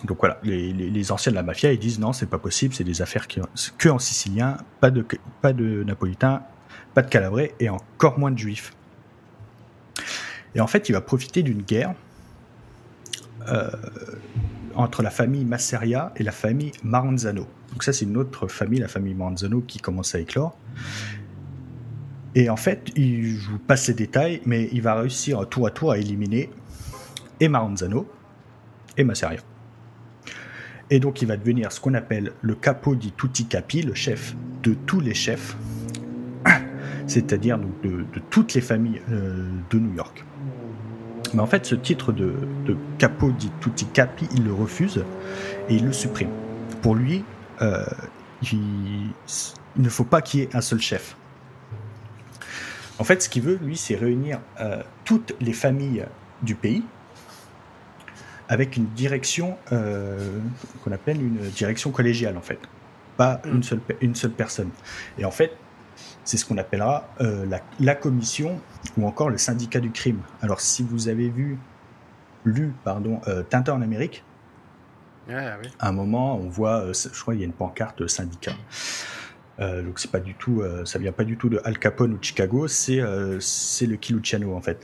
[0.04, 3.02] donc voilà, les, anciens de la mafia, ils disent non, c'est pas possible, c'est des
[3.02, 5.04] affaires que en sicilien, pas de,
[5.40, 6.42] pas de napolitains,
[6.94, 8.72] pas de calabrais et encore moins de juifs.
[10.54, 11.94] Et en fait, il va profiter d'une guerre
[13.48, 13.70] euh,
[14.74, 17.46] entre la famille Masseria et la famille Maranzano.
[17.70, 20.56] Donc ça, c'est une autre famille, la famille Maranzano, qui commence à éclore.
[22.34, 25.70] Et en fait, il, je vous passe les détails, mais il va réussir tour à
[25.70, 26.50] tour à éliminer
[27.40, 28.10] et Maranzano
[28.96, 29.40] et Masseria.
[30.92, 34.34] Et donc il va devenir ce qu'on appelle le capo di tutti capi, le chef
[34.62, 35.56] de tous les chefs,
[37.06, 40.22] c'est-à-dire de, toutes les familles euh, de New York.
[41.32, 42.34] Mais en fait, ce titre de,
[42.98, 45.02] capo di tutti capi, il le refuse
[45.70, 46.28] et il le supprime.
[46.82, 47.24] Pour lui,
[47.62, 47.86] euh,
[48.52, 49.12] il
[49.78, 51.16] ne faut pas qu'il y ait un seul chef.
[52.98, 56.04] En fait, ce qu'il veut, lui, c'est réunir euh, toutes les familles
[56.42, 56.82] du pays
[58.48, 60.38] avec une direction euh,
[60.82, 62.58] qu'on appelle une direction collégiale, en fait.
[63.16, 63.48] Pas mm.
[63.48, 64.70] une, seule, une seule personne.
[65.18, 65.56] Et en fait,
[66.24, 67.46] c'est ce qu'on appellera euh,
[67.80, 68.60] la, commission
[68.96, 70.20] ou encore le syndicat du crime.
[70.40, 71.58] Alors, si vous avez vu,
[72.44, 74.24] lu, pardon, Tintin en Amérique,
[75.78, 78.54] à un moment, on voit, je crois, il y a une pancarte syndicat.
[79.60, 82.14] Euh, donc c'est pas du tout, euh, ça vient pas du tout de Al Capone
[82.14, 84.82] ou de Chicago, c'est euh, c'est le Kiluciano en fait.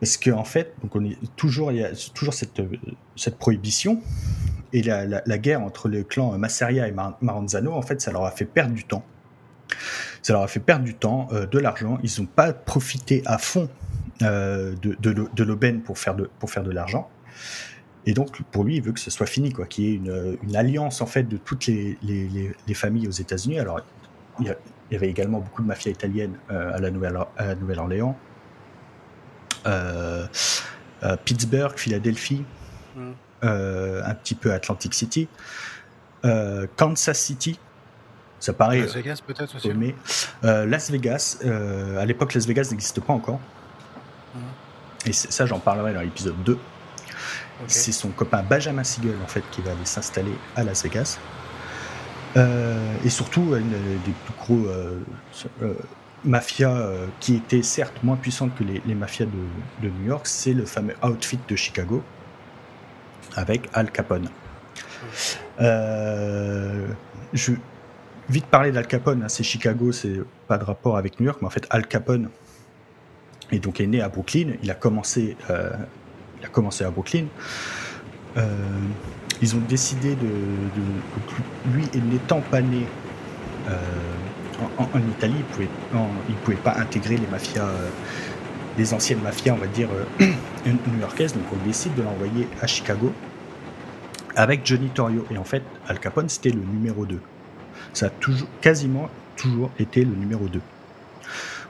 [0.00, 2.60] Parce qu'en en fait, donc on est toujours il y a toujours cette
[3.16, 4.00] cette prohibition
[4.72, 8.30] et la, la, guerre entre le clan Masseria et Maranzano en fait ça leur a
[8.30, 9.04] fait perdre du temps.
[10.22, 11.98] Ça leur a fait perdre du temps, de l'argent.
[12.02, 13.68] Ils n'ont pas profité à fond
[14.20, 17.08] de, de, l'aubaine pour faire de pour faire de l'argent.
[18.06, 20.38] Et donc, pour lui, il veut que ce soit fini, quoi, qu'il y ait une,
[20.42, 22.28] une, alliance en fait de toutes les, les,
[22.66, 23.58] les, familles aux États-Unis.
[23.58, 23.80] Alors,
[24.40, 24.56] il
[24.90, 28.29] y, avait également beaucoup de mafia italienne euh, à la Nouvelle-Orléans, euh,
[31.24, 32.44] Pittsburgh, Philadelphie,
[32.96, 33.10] mm.
[33.44, 35.28] euh, un petit peu Atlantic City,
[36.76, 37.58] Kansas City.
[38.38, 38.80] Ça paraît.
[38.80, 39.72] Las Vegas peut-être aussi.
[39.74, 39.94] Mais
[40.42, 43.40] Las Vegas, à l'époque, Las Vegas n'existe pas encore.
[44.34, 44.38] Mm.
[45.06, 46.58] Et ça, j'en parlerai dans l'épisode 2.
[47.66, 51.18] C'est son copain Benjamin Siegel en fait qui va aller s'installer à Las Vegas.
[52.36, 55.00] Euh, et surtout, une des plus gros euh,
[56.24, 60.64] euh, mafias qui étaient certes moins puissantes que les, mafias de, New York, c'est le
[60.64, 62.02] fameux outfit de Chicago
[63.36, 64.28] avec Al Capone.
[65.58, 67.52] je
[68.28, 71.46] vite parler d'Al Capone, hein, c'est Chicago, c'est pas de rapport avec New York, mais
[71.46, 72.30] en fait Al Capone
[73.50, 74.52] est donc est né à Brooklyn.
[74.62, 75.36] Il a commencé
[76.40, 77.26] il a commencé à Brooklyn.
[78.36, 78.46] Euh,
[79.42, 80.28] ils ont décidé de,
[81.72, 82.84] lui n'étant pas né
[84.62, 85.68] euh, en, Italie, il pouvait,
[86.28, 87.88] il pouvait pas intégrer les mafias, euh,
[88.78, 89.88] les anciennes mafias, on va dire
[90.66, 91.34] new-yorkaises.
[91.34, 93.12] Donc on décide de l'envoyer à Chicago
[94.36, 95.26] avec Johnny Torrio.
[95.30, 97.20] Et en fait, Al Capone c'était le numéro 2.
[97.92, 100.60] Ça a toujours, quasiment toujours été le numéro 2.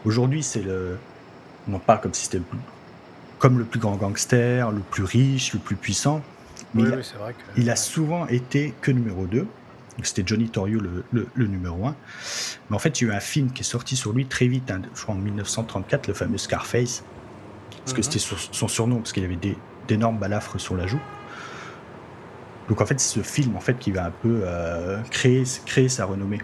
[0.04, 0.98] Aujourd'hui, c'est le,
[1.68, 2.44] on en parle comme si c'était le
[3.38, 6.22] comme le plus grand gangster, le plus riche, le plus puissant.
[6.74, 6.84] Mais
[7.56, 9.46] il, a, souvent été que numéro 2.
[10.06, 11.96] C'était Johnny Torrio le, numéro 1.
[12.68, 14.46] Mais en fait, il y a eu un film qui est sorti sur lui très
[14.46, 17.04] vite, hein, je crois en 1934, le fameux Scarface.
[17.84, 18.02] Parce que mhm.
[18.02, 19.38] c'était son surnom, parce qu'il avait
[19.88, 21.00] d'énormes balafres sur la joue.
[22.68, 25.88] Donc en fait, c'est ce film en fait, qui va un peu euh, créer, créer
[25.88, 26.40] sa renommée.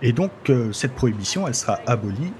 [0.00, 2.32] Et donc, euh, cette prohibition, elle sera abolie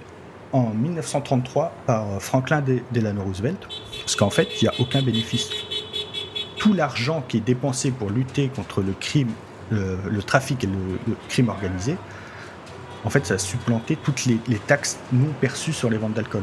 [0.52, 3.68] en 1933 par Franklin Delano Roosevelt,
[4.00, 5.50] parce qu'en fait, il n'y a aucun bénéfice.
[6.58, 9.30] Tout l'argent qui est dépensé pour lutter contre le crime,
[9.70, 11.96] le, trafic et le, crime organisé
[13.04, 16.42] en fait, ça a supplanté toutes les, taxes non perçues sur les ventes d'alcool.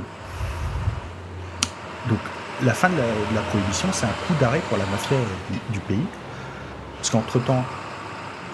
[2.08, 2.20] Donc,
[2.64, 5.18] la fin de la, prohibition, c'est un coup d'arrêt pour la mafia
[5.72, 6.06] du, pays.
[6.98, 7.64] Parce qu'entre-temps,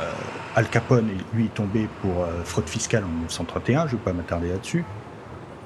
[0.02, 0.12] euh,
[0.56, 4.14] Al Capone, lui, est tombé pour euh, fraude fiscale en 1931, je ne vais pas
[4.14, 4.84] m'attarder là-dessus.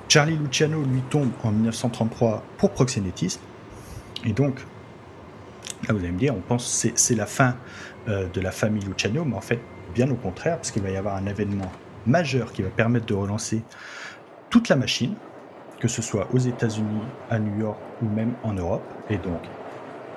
[0.09, 3.41] Charlie Luciano, lui, tombe en 1933 pour proxénétisme.
[4.25, 4.65] Et donc,
[5.93, 7.55] vous allez me dire, on pense que c'est la fin
[8.07, 9.59] euh, de la famille Luciano, mais en fait,
[9.93, 11.71] bien au contraire, parce qu'il va y avoir un événement
[12.05, 13.63] majeur qui va permettre de relancer
[14.49, 15.15] toute la machine,
[15.79, 18.83] que ce soit aux États-Unis, à New York ou même en Europe.
[19.09, 19.41] Et donc,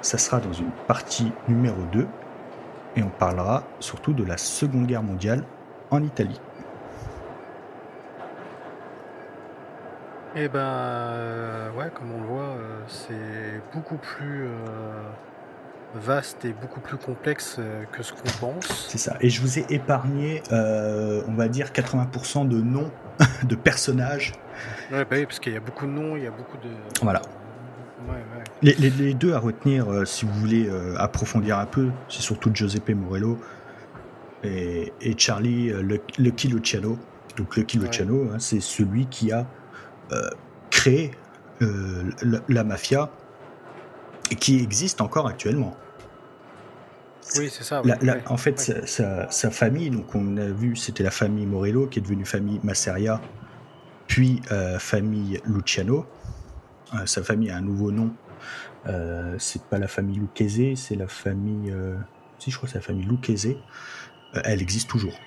[0.01, 2.07] ça sera dans une partie numéro 2,
[2.97, 5.45] et on parlera surtout de la Seconde Guerre mondiale
[5.91, 6.41] en Italie.
[10.37, 14.47] Eh ben, euh, ouais, comme on le voit, euh, c'est beaucoup plus
[15.95, 17.59] vaste et beaucoup plus complexe
[17.93, 18.89] que ce qu'on pense.
[18.89, 19.16] C'est ça.
[19.20, 22.91] Et je vous ai épargné, on va dire, 80% de noms
[23.45, 24.32] de personnages.
[24.93, 26.70] Ouais, bah oui, parce qu'il y a beaucoup de noms, il y a beaucoup de.
[27.03, 27.22] Voilà.
[28.62, 33.39] Les, deux à retenir, si vous voulez approfondir un peu, c'est surtout Giuseppe Morello
[34.45, 35.72] et, Charlie
[36.18, 36.99] Lucky Luciano.
[37.36, 39.47] Donc Lucky Luciano, hein, c'est celui qui a
[40.12, 40.30] euh,
[41.61, 42.05] euh,
[42.49, 43.11] la, mafia
[44.37, 45.76] qui existe encore actuellement.
[47.37, 47.83] Oui, c'est ça.
[48.26, 52.24] En fait, sa, famille, donc on a vu, c'était la famille Morello qui est devenue
[52.24, 53.20] famille Masseria,
[54.07, 56.07] puis euh, famille Luciano.
[57.05, 58.12] sa famille a un nouveau nom.
[59.39, 61.72] c'est pas la famille Lucchese, c'est la famille.
[62.39, 63.57] si je crois que c'est la famille Lucchese.
[64.45, 65.18] elle existe toujours.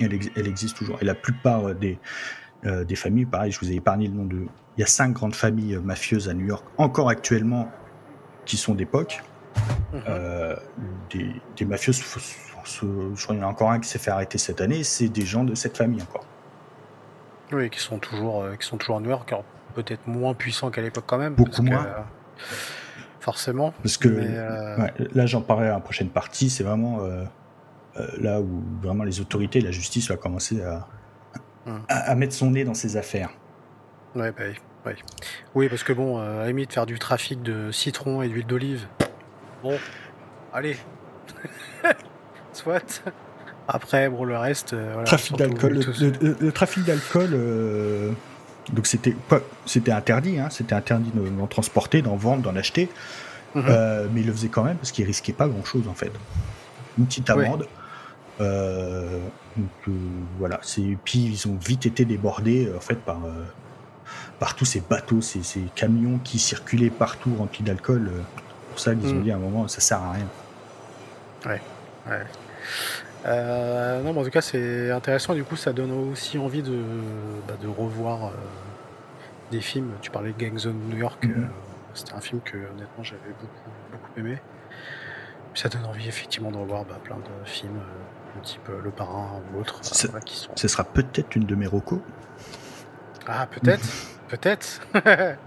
[0.00, 0.98] Elle, elle, existe toujours.
[1.00, 1.98] Et la plupart des,
[2.66, 3.26] euh, des familles.
[3.26, 4.46] Pareil, je vous ai épargné le nom de.
[4.78, 7.68] Il y a cinq grandes familles euh, mafieuses à New York, encore actuellement,
[8.44, 9.24] qui sont d'époque.
[9.92, 10.02] Mhm.
[10.08, 10.56] Euh,
[11.10, 12.22] des, des mafieuses, je crois
[13.16, 15.42] qu'il y en a encore un qui s'est fait arrêter cette année, c'est des gens
[15.42, 16.24] de cette famille encore.
[17.50, 19.34] Oui, qui sont toujours, qui sont toujours à New York,
[19.74, 21.34] peut-être moins puissants qu'à l'époque quand même.
[21.34, 21.86] Beaucoup moins.
[23.18, 23.72] forcément.
[23.82, 27.00] Parce que là, j'en parlerai à la prochaine partie, c'est vraiment
[28.18, 30.86] là où vraiment les autorités, la justice va commencer à,
[31.88, 33.30] à, mettre son nez dans ses affaires.
[34.18, 34.44] Ouais, bah,
[34.86, 34.92] oui.
[35.54, 38.86] oui, parce que bon, euh, à de faire du trafic de citron et d'huile d'olive.
[39.62, 39.78] Bon,
[40.52, 40.76] allez.
[42.52, 43.02] Soit.
[43.68, 44.72] Après, bon, le reste.
[44.72, 45.80] Euh, trafic d'alcool.
[46.40, 47.30] Le, trafic d'alcool.
[47.32, 48.12] Euh,
[48.72, 49.14] donc c'était
[49.66, 52.88] c'était interdit, hein, c'était interdit d'en transporter, d'en vendre, d'en acheter.
[53.54, 53.64] Mhm.
[53.68, 56.12] Euh, mais il le faisait quand même parce qu'il risquait pas grand chose en fait.
[56.98, 57.66] Une petite amende.
[58.40, 59.18] Euh,
[59.56, 59.92] donc euh,
[60.38, 63.20] voilà, c'est puis ils ont vite été débordés en fait par
[64.38, 68.10] par tous ces bateaux, ces, ces, camions qui circulaient partout remplis d'alcool.
[68.70, 69.22] pour ça, ils ont mm.
[69.22, 70.26] dit à un moment, ça sert à rien.
[71.46, 71.60] Ouais,
[72.08, 72.26] ouais.
[73.26, 75.34] Euh, non, mais en tout cas, c'est intéressant.
[75.34, 76.80] Du coup, ça donne aussi envie de,
[77.46, 78.32] bah, de revoir
[79.50, 79.92] des films.
[80.00, 81.24] Tu parlais de Gang Zone New York.
[81.24, 81.48] Mm-hmm.
[81.94, 84.38] C'était un film que, honnêtement, j'avais beaucoup, beaucoup aimé.
[85.54, 87.80] Ça donne envie, effectivement, de revoir bah, plein de films
[88.42, 89.80] type euh, Le Parrain ou autre.
[89.80, 90.20] Euh,
[90.54, 92.00] ce sera peut-être une de mes recos.
[93.26, 93.84] Ah, peut-être,
[94.28, 94.80] peut-être.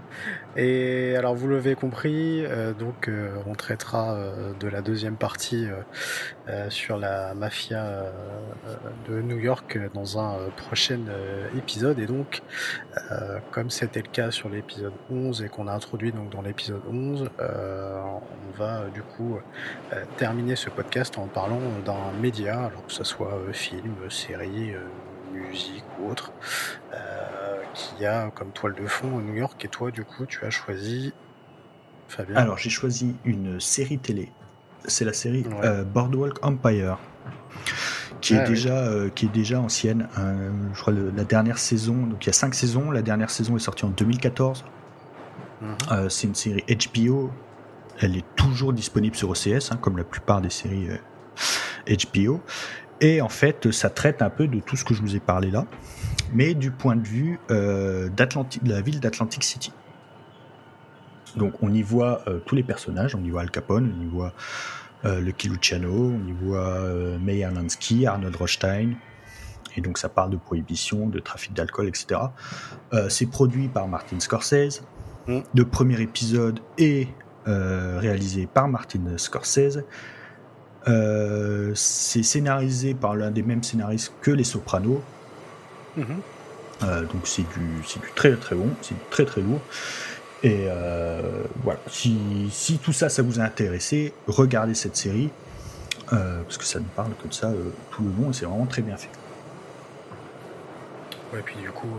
[0.56, 3.10] Et alors vous l'avez compris, euh, donc
[3.46, 4.18] on traitera
[4.60, 5.66] de la deuxième partie
[6.68, 8.04] sur la mafia
[9.08, 11.00] de New York dans un prochain
[11.56, 11.98] épisode.
[11.98, 12.42] Et donc,
[13.50, 17.30] comme c'était le cas sur l'épisode 11 et qu'on a introduit donc dans l'épisode 11,
[17.38, 19.38] on va du coup
[20.18, 24.74] terminer ce podcast en parlant d'un média, alors que ce soit film, série,
[25.32, 26.32] musique ou autre
[27.74, 29.64] qui a comme toile de fond New York.
[29.64, 31.12] Et toi, du coup, tu as choisi
[32.08, 34.30] Fabien Alors, j'ai choisi une série télé.
[34.84, 36.98] C'est la série euh, Boardwalk Empire.
[38.20, 40.08] Qui, est ah déjà, euh, qui est déjà ancienne.
[40.18, 42.90] Euh, je crois la dernière saison, donc il y a cinq saisons.
[42.90, 44.64] La dernière saison est sortie en 2014.
[45.60, 46.08] Mhm.
[46.08, 47.30] c'est une série HBO.
[48.00, 50.88] Elle est toujours disponible sur OCS, hein, comme la plupart des séries
[51.88, 52.40] HBO.
[53.00, 55.50] Et en fait, ça traite un peu de tout ce que je vous ai parlé
[55.50, 55.66] là
[56.32, 59.72] mais du point de vue euh, de la ville d'Atlantic City.
[61.36, 64.06] Donc on y voit euh, tous les personnages, on y voit Al Capone, on y
[64.06, 64.32] voit
[65.04, 66.80] euh, Lucky Luciano, on y voit
[67.20, 68.94] Meyer Lansky, Arnold Rothstein,
[69.76, 72.20] et donc ça parle de prohibition, de trafic d'alcool, etc.
[73.08, 74.82] c'est produit par Martin Scorsese.
[75.26, 75.40] Mm.
[75.54, 77.08] Le premier épisode est
[77.46, 79.82] réalisé par Martin Scorsese.
[81.74, 85.00] c'est scénarisé par l'un des mêmes scénaristes que Les Sopranos,
[86.82, 89.60] Euh, donc c'est du, du, très très bon, c'est très très lourd.
[90.42, 91.20] Et euh,
[91.62, 95.30] voilà, si, si, tout ça, ça vous a intéressé, regardez cette série,
[96.12, 97.52] euh, parce que ça nous parle comme ça
[97.92, 99.10] tout le long, et c'est vraiment très bien fait.
[101.32, 101.96] Ouais, puis du coup,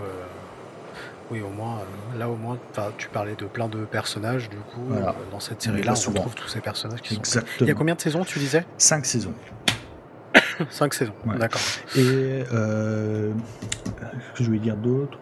[1.32, 1.80] oui, au moins,
[2.18, 2.58] là au moins,
[2.98, 4.94] tu parlais de plein de personnages, du coup,
[5.32, 7.58] dans cette série-là, on retrouve tous ces personnages qui Exactement.
[7.60, 7.66] sont.
[7.66, 8.66] Il y a combien de saisons, tu disais?
[8.78, 9.34] Cinq saisons.
[10.70, 11.62] Cinq saisons, d'accord.
[11.96, 12.44] Et
[14.36, 15.20] que je vais dire d'autre?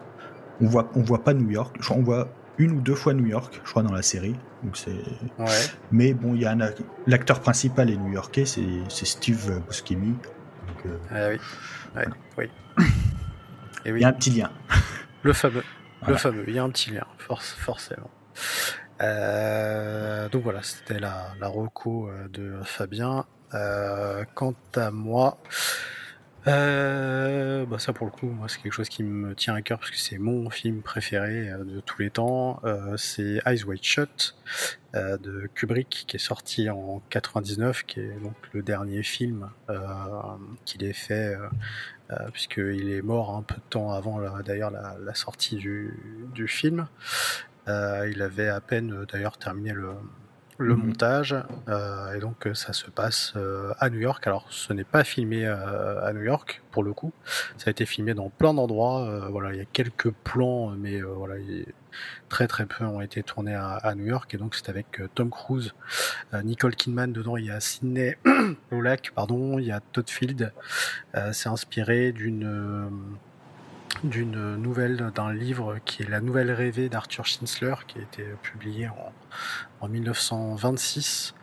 [0.62, 1.76] On voit, on voit pas New York.
[1.90, 4.36] On voit une ou deux fois New York, je crois, dans la série.
[4.64, 4.92] Donc c'est.
[5.40, 5.48] Ouais.
[5.92, 6.56] Mais bon, il y a
[7.08, 10.16] l'acteur principal est new-yorkais, c'est Steve Buscemi.
[11.12, 11.38] Euh,
[11.96, 12.14] ah oui.
[12.38, 12.86] oui.
[13.86, 14.00] Et oui.
[14.00, 14.52] Il y a un petit lien.
[15.24, 15.64] Le fameux.
[16.08, 16.44] Le fameux.
[16.48, 18.10] Il y a un petit lien, forcément.
[19.02, 23.26] Euh, donc voilà, c'était la, la reco euh, de Fabien.
[23.54, 25.38] Euh, quant à moi,
[26.48, 29.78] euh, bah ça pour le coup, moi c'est quelque chose qui me tient à cœur
[29.78, 32.60] parce que c'est mon film préféré euh, de tous les temps.
[32.64, 34.36] Euh, c'est Eyes Wide Shut
[34.96, 39.50] euh, de Kubrick qui est sorti en 99, qui est donc le dernier film
[40.66, 41.36] qu'il ait fait
[42.34, 45.98] puisqu'il est mort un peu de temps avant d'ailleurs la, la, sortie du,
[46.34, 46.88] du film.
[47.68, 49.94] il avait à peine d'ailleurs terminé le,
[50.62, 51.36] le montage.
[51.68, 54.26] Euh, et donc euh, ça se passe euh, à New York.
[54.28, 57.12] Alors ce n'est pas filmé à New York pour le coup.
[57.58, 59.30] Ça a été filmé dans plein d'endroits.
[59.30, 61.36] voilà, il y a quelques plans, mais voilà,
[62.30, 64.34] très très peu ont été tournés à, New York.
[64.34, 65.74] Et donc c'est avec Tom Cruise,
[66.44, 67.38] Nicole Kidman dedans.
[67.38, 68.18] Il y a Sidney
[68.72, 69.60] Lolac, pardon.
[69.60, 70.54] Il y a Todd Field.
[71.34, 73.20] c'est inspiré d'une
[74.04, 78.88] d'une nouvelle, d'un livre qui est La Nouvelle rêvée d'Arthur Schnitzler, qui a été publié
[78.90, 79.12] en,
[79.82, 81.34] en 1926.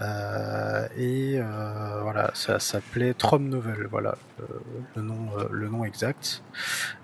[0.00, 4.16] Euh, et euh, voilà, ça s'appelait Trom Novel, voilà
[4.94, 6.42] le, nom, euh, le nom exact.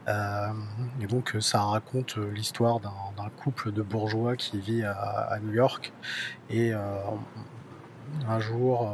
[0.09, 5.93] et donc ça raconte l'histoire d'un couple de bourgeois qui vit à, à New York.
[6.51, 8.93] Et un jour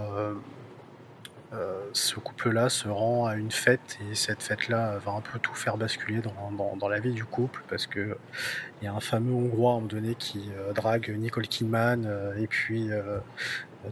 [1.55, 5.55] euh, ce couple-là se rend à une fête et cette fête-là va un peu tout
[5.55, 8.19] faire basculer dans, dans, la vie du couple parce que
[8.81, 12.05] il y a un fameux Hongrois à un moment donné qui euh, drague Nicole Kidman
[12.07, 12.91] euh, et puis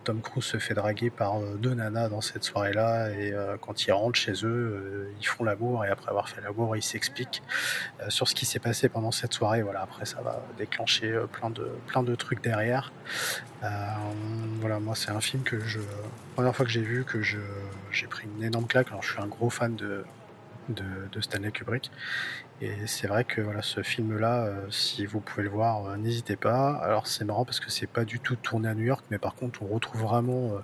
[0.05, 4.19] Tom Cruise se fait draguer par deux nanas dans cette soirée-là et quand ils rentrent
[4.19, 7.43] chez eux, ils font l'amour et après avoir fait l'amour, ils s'expliquent
[8.09, 9.63] sur ce qui s'est passé pendant cette soirée.
[9.63, 12.93] Voilà, après ça va déclencher plein de plein de trucs derrière.
[14.61, 15.81] voilà, moi c'est un film que je
[16.35, 17.39] première fois que j'ai vu que je
[17.93, 18.89] j'ai pris une énorme claque.
[18.89, 20.05] Alors je suis un gros fan de
[20.69, 21.91] de, Stanley Kubrick.
[22.63, 26.37] Et c'est vrai que voilà, ce film-là, euh, si vous pouvez le voir, euh, n'hésitez
[26.37, 26.77] pas.
[26.77, 29.35] Alors c'est marrant parce que c'est pas du tout tourné à New York, mais par
[29.35, 30.61] contre on retrouve vraiment euh,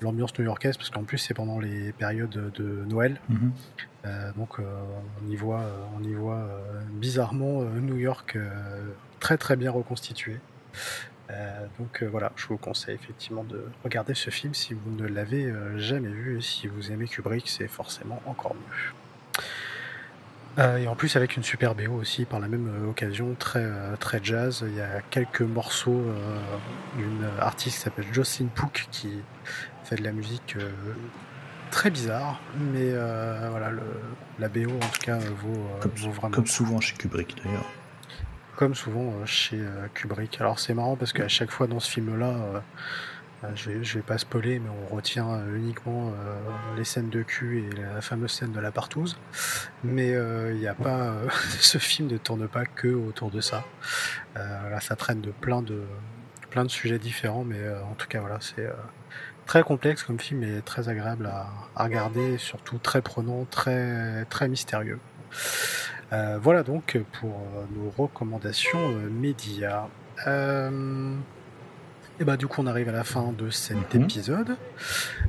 [0.00, 3.20] l'ambiance new-yorkaise parce qu'en plus c'est pendant les périodes de Noël.
[3.28, 3.52] Mhm.
[4.36, 5.64] donc on y voit,
[5.98, 6.48] on y voit
[6.92, 8.38] bizarrement New York
[9.20, 10.38] très très bien reconstitué.
[11.78, 16.08] donc voilà, je vous conseille effectivement de regarder ce film si vous ne l'avez jamais
[16.08, 19.07] vu et si vous aimez Kubrick, c'est forcément encore mieux.
[20.58, 23.62] Euh, et en plus avec une super BO aussi par la même euh, occasion, très,
[23.62, 24.64] euh, très jazz.
[24.66, 26.04] Il y a quelques morceaux
[26.96, 29.10] d'une artiste qui s'appelle Jocelyn Pook qui
[29.84, 30.56] fait de la musique
[31.70, 32.40] très bizarre,
[32.72, 32.90] mais
[33.50, 33.82] voilà, le,
[34.38, 36.34] la BO en tout cas vaut, comme, vraiment.
[36.34, 37.66] Comme souvent chez Kubrick d'ailleurs.
[38.56, 39.60] Comme souvent chez
[39.94, 40.40] Kubrick.
[40.40, 42.62] Alors c'est marrant parce qu'à chaque fois dans ce film-là,
[43.54, 46.38] je vais, vais pas spoiler, mais on retient euh, uniquement euh,
[46.76, 49.16] les scènes de cul et la fameuse scène de la partouze.
[49.84, 51.14] Mais il n'y a pas,
[51.60, 53.64] ce film ne tourne pas que autour de ça.
[54.34, 55.82] là, ça traîne de plein de
[56.50, 57.60] plein de sujets différents, mais
[57.90, 58.70] en tout cas, voilà, c'est
[59.44, 64.48] très complexe comme film et très agréable à, à regarder, surtout très prenant, très très
[64.48, 64.98] mystérieux.
[66.10, 67.38] voilà donc pour
[67.76, 69.86] nos recommandations médias.
[72.20, 74.02] Et bah du coup on arrive à la fin de cet mhm.
[74.02, 74.56] épisode.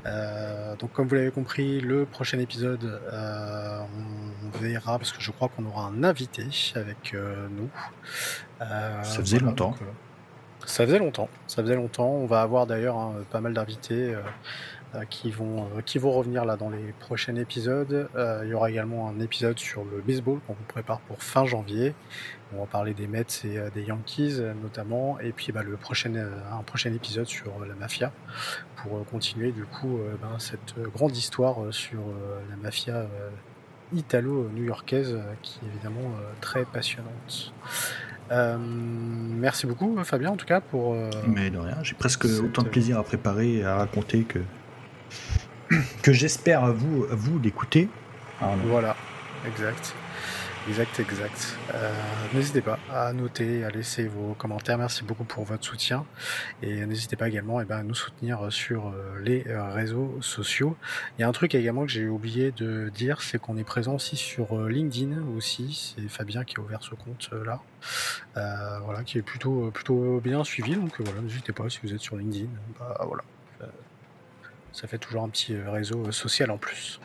[0.06, 5.32] Euh, donc comme vous l'avez compris, le prochain épisode, euh, on verra parce que je
[5.32, 7.70] crois qu'on aura un invité avec euh, nous.
[8.60, 9.76] ça faisait longtemps.
[10.66, 11.30] ça faisait longtemps.
[11.46, 12.10] Ça faisait longtemps.
[12.10, 14.16] On va avoir d'ailleurs hein, pas mal d'invités.
[15.10, 18.10] Qui vont qui vont revenir là dans les prochains épisodes.
[18.44, 21.94] il y aura également un épisode sur le baseball qu'on vous prépare pour fin janvier.
[22.56, 25.78] On va parler des Mets et euh, des Yankees euh, notamment, et puis bah, le
[25.78, 28.12] prochain, euh, un prochain épisode sur la mafia
[28.78, 32.00] pour continuer du coup ben, cette grande histoire sur
[32.50, 33.08] la mafia
[33.92, 37.54] italo-new-yorkaise qui est évidemment très passionnante.
[38.32, 40.96] merci beaucoup Fabien en tout cas pour...
[41.28, 44.40] Mais de rien, j'ai presque autant de plaisir à préparer et à raconter que,
[46.04, 47.90] que j'espère à vous, à vous d'écouter.
[48.66, 48.96] Voilà,
[49.46, 49.94] exact.
[50.68, 51.58] Exact, exact.
[51.74, 51.92] Euh,
[52.34, 54.78] n'hésitez pas à noter, à laisser vos commentaires.
[54.78, 56.06] Merci beaucoup pour votre soutien.
[56.62, 60.76] Et n'hésitez pas également eh ben, à nous soutenir sur euh, les euh, réseaux sociaux.
[61.18, 63.96] Il y a un truc également que j'ai oublié de dire, c'est qu'on est présent
[63.96, 65.96] aussi sur LinkedIn aussi.
[65.98, 67.62] C'est Fabien qui a ouvert ce compte là.
[68.84, 70.76] voilà, qui est plutôt, plutôt bien suivi.
[70.76, 72.50] Donc voilà, n'hésitez pas si vous êtes sur LinkedIn.
[72.78, 73.24] Bah, voilà.
[74.74, 77.00] Ça fait toujours un petit réseau social en plus.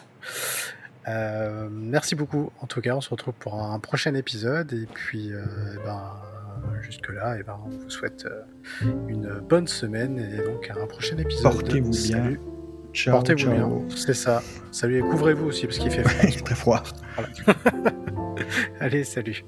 [1.09, 2.51] Euh, merci beaucoup.
[2.61, 4.73] En tout cas, on se retrouve pour un prochain épisode.
[4.73, 5.45] Et puis, euh,
[5.75, 6.12] eh ben,
[6.83, 8.43] jusque-là, et eh ben, on vous souhaite euh,
[9.09, 11.53] une bonne semaine et donc un prochain épisode.
[11.53, 12.37] Portez-vous bien.
[13.07, 13.71] Portez-vous bien.
[13.95, 14.43] C'est ça.
[14.71, 16.31] Salut et couvrez-vous aussi parce qu'il fait froid.
[16.45, 16.83] très froid.
[18.81, 19.45] Allez, salut.